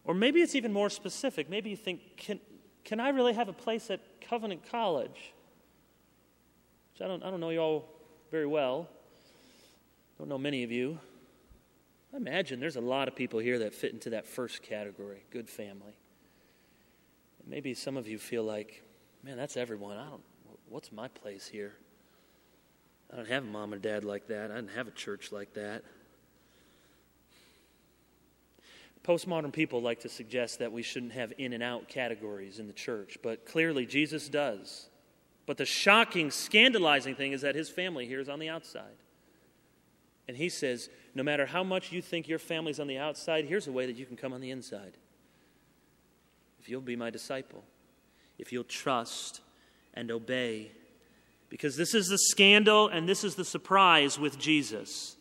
Or 0.03 0.13
maybe 0.13 0.41
it's 0.41 0.55
even 0.55 0.73
more 0.73 0.89
specific. 0.89 1.49
Maybe 1.49 1.69
you 1.69 1.77
think, 1.77 2.17
can, 2.17 2.39
can 2.83 2.99
I 2.99 3.09
really 3.09 3.33
have 3.33 3.49
a 3.49 3.53
place 3.53 3.89
at 3.91 3.99
Covenant 4.21 4.69
College? 4.69 5.33
Which 6.93 7.01
I 7.01 7.07
don't, 7.07 7.23
I 7.23 7.29
don't 7.29 7.39
know 7.39 7.51
you 7.51 7.59
all 7.59 7.89
very 8.31 8.47
well. 8.47 8.89
Don't 10.17 10.27
know 10.27 10.37
many 10.37 10.63
of 10.63 10.71
you. 10.71 10.99
I 12.13 12.17
imagine 12.17 12.59
there's 12.59 12.75
a 12.75 12.81
lot 12.81 13.07
of 13.07 13.15
people 13.15 13.39
here 13.39 13.59
that 13.59 13.73
fit 13.73 13.93
into 13.93 14.09
that 14.11 14.25
first 14.25 14.61
category 14.63 15.23
good 15.31 15.49
family. 15.49 15.93
Maybe 17.47 17.73
some 17.73 17.97
of 17.97 18.07
you 18.07 18.17
feel 18.17 18.43
like, 18.43 18.83
man, 19.23 19.37
that's 19.37 19.57
everyone. 19.57 19.97
I 19.97 20.05
don't, 20.09 20.23
what's 20.69 20.91
my 20.91 21.07
place 21.07 21.47
here? 21.47 21.73
I 23.11 23.17
don't 23.17 23.27
have 23.27 23.43
a 23.43 23.47
mom 23.47 23.73
and 23.73 23.81
dad 23.81 24.03
like 24.03 24.27
that. 24.27 24.51
I 24.51 24.55
didn't 24.55 24.71
have 24.71 24.87
a 24.87 24.91
church 24.91 25.31
like 25.31 25.53
that. 25.55 25.83
Postmodern 29.03 29.51
people 29.51 29.81
like 29.81 30.01
to 30.01 30.09
suggest 30.09 30.59
that 30.59 30.71
we 30.71 30.83
shouldn't 30.83 31.13
have 31.13 31.33
in 31.37 31.53
and 31.53 31.63
out 31.63 31.87
categories 31.87 32.59
in 32.59 32.67
the 32.67 32.73
church, 32.73 33.17
but 33.23 33.45
clearly 33.45 33.85
Jesus 33.85 34.29
does. 34.29 34.89
But 35.47 35.57
the 35.57 35.65
shocking, 35.65 36.29
scandalizing 36.29 37.15
thing 37.15 37.33
is 37.33 37.41
that 37.41 37.55
his 37.55 37.69
family 37.69 38.05
here 38.05 38.19
is 38.19 38.29
on 38.29 38.39
the 38.39 38.49
outside. 38.49 38.95
And 40.27 40.37
he 40.37 40.49
says, 40.49 40.89
no 41.15 41.23
matter 41.23 41.47
how 41.47 41.63
much 41.63 41.91
you 41.91 42.01
think 42.01 42.27
your 42.27 42.39
family's 42.39 42.79
on 42.79 42.87
the 42.87 42.99
outside, 42.99 43.45
here's 43.45 43.67
a 43.67 43.71
way 43.71 43.87
that 43.87 43.97
you 43.97 44.05
can 44.05 44.15
come 44.15 44.33
on 44.33 44.39
the 44.39 44.51
inside. 44.51 44.93
If 46.61 46.69
you'll 46.69 46.79
be 46.81 46.95
my 46.95 47.09
disciple, 47.09 47.63
if 48.37 48.53
you'll 48.53 48.63
trust 48.63 49.41
and 49.95 50.11
obey. 50.11 50.71
Because 51.49 51.75
this 51.75 51.95
is 51.95 52.07
the 52.07 52.19
scandal 52.19 52.87
and 52.87 53.09
this 53.09 53.23
is 53.23 53.33
the 53.33 53.43
surprise 53.43 54.19
with 54.19 54.37
Jesus. 54.37 55.15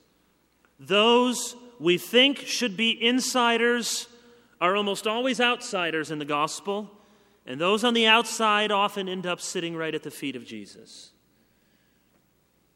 Those 0.79 1.57
we 1.79 1.96
think 1.96 2.40
should 2.40 2.76
be 2.76 2.90
insiders 3.03 4.07
are 4.61 4.76
almost 4.76 5.07
always 5.07 5.40
outsiders 5.40 6.11
in 6.11 6.18
the 6.18 6.26
gospel, 6.26 6.90
and 7.46 7.59
those 7.59 7.85
on 7.85 7.94
the 7.94 8.07
outside 8.07 8.70
often 8.70 9.09
end 9.09 9.24
up 9.24 9.40
sitting 9.40 9.74
right 9.74 9.94
at 9.94 10.03
the 10.03 10.11
feet 10.11 10.37
of 10.37 10.44
Jesus. 10.44 11.12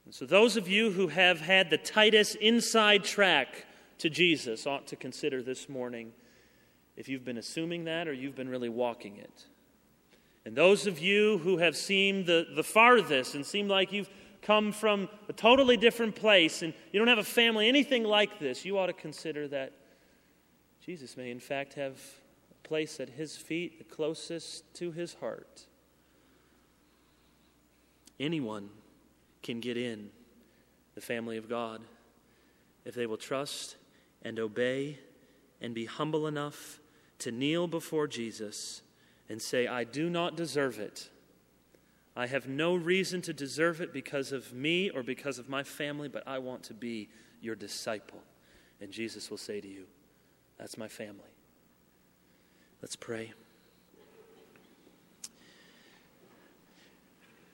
And 0.07 0.15
so, 0.15 0.25
those 0.25 0.57
of 0.57 0.69
you 0.69 0.91
who 0.91 1.09
have 1.09 1.43
had 1.43 1.69
the 1.69 1.77
tightest 1.77 2.37
inside 2.37 3.05
track 3.05 3.67
to 3.99 4.09
Jesus 4.09 4.67
ought 4.67 4.87
to 4.87 4.97
consider 4.97 5.43
this 5.43 5.69
morning 5.69 6.15
if 6.97 7.09
you've 7.09 7.25
been 7.25 7.39
assuming 7.39 7.85
that 7.85 8.09
or 8.09 8.13
you've 8.13 8.37
been 8.37 8.49
really 8.49 8.69
walking 8.69 9.17
it. 9.17 9.47
And 10.45 10.55
those 10.55 10.87
of 10.87 10.99
you 10.99 11.39
who 11.39 11.59
have 11.59 11.77
seemed 11.77 12.27
the, 12.27 12.47
the 12.55 12.63
farthest 12.63 13.35
and 13.35 13.45
seem 13.45 13.69
like 13.69 13.93
you've 13.93 14.11
come 14.43 14.73
from 14.73 15.09
a 15.29 15.33
totally 15.33 15.77
different 15.77 16.15
place 16.15 16.63
and 16.63 16.75
you 16.93 16.99
don't 16.99 17.09
have 17.09 17.19
a 17.19 17.25
family, 17.25 17.67
anything 17.67 18.05
like 18.05 18.39
this, 18.39 18.65
you 18.65 18.79
ought 18.79 18.87
to 18.87 18.93
consider 18.93 19.49
that 19.49 19.73
Jesus 20.85 21.17
may, 21.17 21.31
in 21.31 21.41
fact, 21.41 21.75
have 21.75 21.99
a 22.51 22.69
place 22.69 23.01
at 23.01 23.09
his 23.09 23.37
feet 23.37 23.79
the 23.79 23.85
closest 23.85 24.75
to 24.75 24.93
his 24.93 25.15
heart. 25.15 25.67
Anyone 28.21 28.69
can 29.43 29.61
get 29.61 29.79
in 29.79 30.11
the 30.95 31.01
family 31.01 31.39
of 31.39 31.49
God 31.49 31.81
if 32.85 32.95
they 32.95 33.07
will 33.07 33.17
trust 33.17 33.77
and 34.23 34.39
obey 34.39 34.99
and 35.61 35.75
be 35.75 35.87
humble 35.87 36.27
enough 36.27 36.81
to 37.25 37.33
kneel 37.33 37.67
before 37.67 38.07
Jesus 38.07 38.83
and 39.31 39.41
say, 39.41 39.67
I 39.67 39.85
do 39.85 40.11
not 40.11 40.37
deserve 40.37 40.79
it. 40.79 41.09
I 42.15 42.27
have 42.27 42.47
no 42.47 42.75
reason 42.75 43.23
to 43.23 43.33
deserve 43.33 43.81
it 43.81 43.95
because 43.95 44.31
of 44.31 44.53
me 44.53 44.91
or 44.91 45.03
because 45.03 45.39
of 45.39 45.49
my 45.49 45.63
family, 45.63 46.07
but 46.07 46.23
I 46.27 46.39
want 46.39 46.63
to 46.65 46.75
be 46.75 47.09
your 47.41 47.55
disciple. 47.55 48.21
And 48.79 48.93
Jesus 48.93 49.31
will 49.31 49.39
say 49.39 49.59
to 49.63 49.67
you, 49.67 49.85
That's 50.59 50.77
my 50.77 50.87
family. 50.87 51.33
Let's 52.83 52.95
pray. 52.95 53.33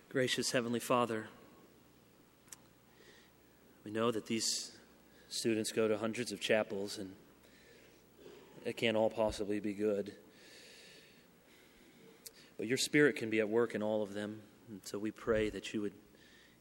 Gracious 0.09 0.51
Heavenly 0.51 0.81
Father, 0.81 1.29
we 3.85 3.93
know 3.93 4.11
that 4.11 4.27
these 4.27 4.73
students 5.29 5.71
go 5.71 5.87
to 5.87 5.97
hundreds 5.97 6.33
of 6.33 6.41
chapels 6.41 6.99
and 6.99 7.13
it 8.65 8.77
can't 8.77 8.97
all 8.97 9.11
possibly 9.11 9.61
be 9.61 9.73
good. 9.73 10.13
But 12.59 12.67
your 12.67 12.79
spirit 12.79 13.17
can 13.17 13.31
be 13.31 13.41
at 13.41 13.49
work 13.49 13.75
in 13.75 13.83
all 13.83 14.03
of 14.03 14.13
them. 14.13 14.41
And 14.69 14.81
so 14.85 14.99
we 14.99 15.11
pray 15.11 15.51
that 15.51 15.73
you 15.73 15.81
would, 15.81 15.95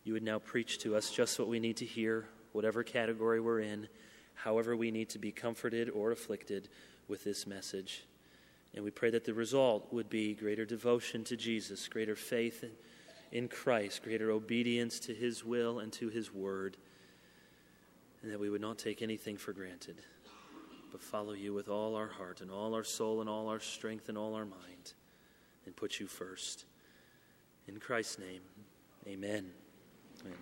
you 0.03 0.13
would 0.13 0.23
now 0.23 0.39
preach 0.39 0.79
to 0.79 0.95
us 0.95 1.11
just 1.11 1.37
what 1.37 1.47
we 1.47 1.59
need 1.59 1.77
to 1.77 1.85
hear, 1.85 2.25
whatever 2.53 2.83
category 2.83 3.39
we're 3.41 3.59
in, 3.59 3.87
however 4.33 4.75
we 4.75 4.91
need 4.91 5.09
to 5.09 5.19
be 5.19 5.31
comforted 5.31 5.89
or 5.89 6.11
afflicted 6.11 6.69
with 7.07 7.23
this 7.23 7.45
message. 7.45 8.05
And 8.73 8.83
we 8.83 8.91
pray 8.91 9.09
that 9.09 9.25
the 9.25 9.33
result 9.33 9.91
would 9.91 10.09
be 10.09 10.33
greater 10.33 10.65
devotion 10.65 11.23
to 11.25 11.35
Jesus, 11.35 11.87
greater 11.87 12.15
faith 12.15 12.63
in 13.31 13.47
Christ, 13.47 14.03
greater 14.03 14.31
obedience 14.31 14.99
to 15.01 15.13
his 15.13 15.43
will 15.43 15.79
and 15.79 15.91
to 15.93 16.09
his 16.09 16.33
word, 16.33 16.77
and 18.21 18.31
that 18.31 18.39
we 18.39 18.49
would 18.49 18.61
not 18.61 18.77
take 18.77 19.01
anything 19.01 19.37
for 19.37 19.53
granted, 19.53 19.97
but 20.91 21.01
follow 21.01 21.33
you 21.33 21.53
with 21.53 21.69
all 21.69 21.95
our 21.95 22.07
heart 22.07 22.41
and 22.41 22.51
all 22.51 22.73
our 22.73 22.83
soul 22.83 23.21
and 23.21 23.29
all 23.29 23.47
our 23.47 23.59
strength 23.59 24.09
and 24.09 24.17
all 24.17 24.35
our 24.35 24.45
mind 24.45 24.93
and 25.65 25.75
put 25.75 25.99
you 25.99 26.07
first. 26.07 26.65
In 27.67 27.79
Christ's 27.79 28.19
name, 28.19 28.41
amen. 29.07 29.51
amen. 30.21 30.37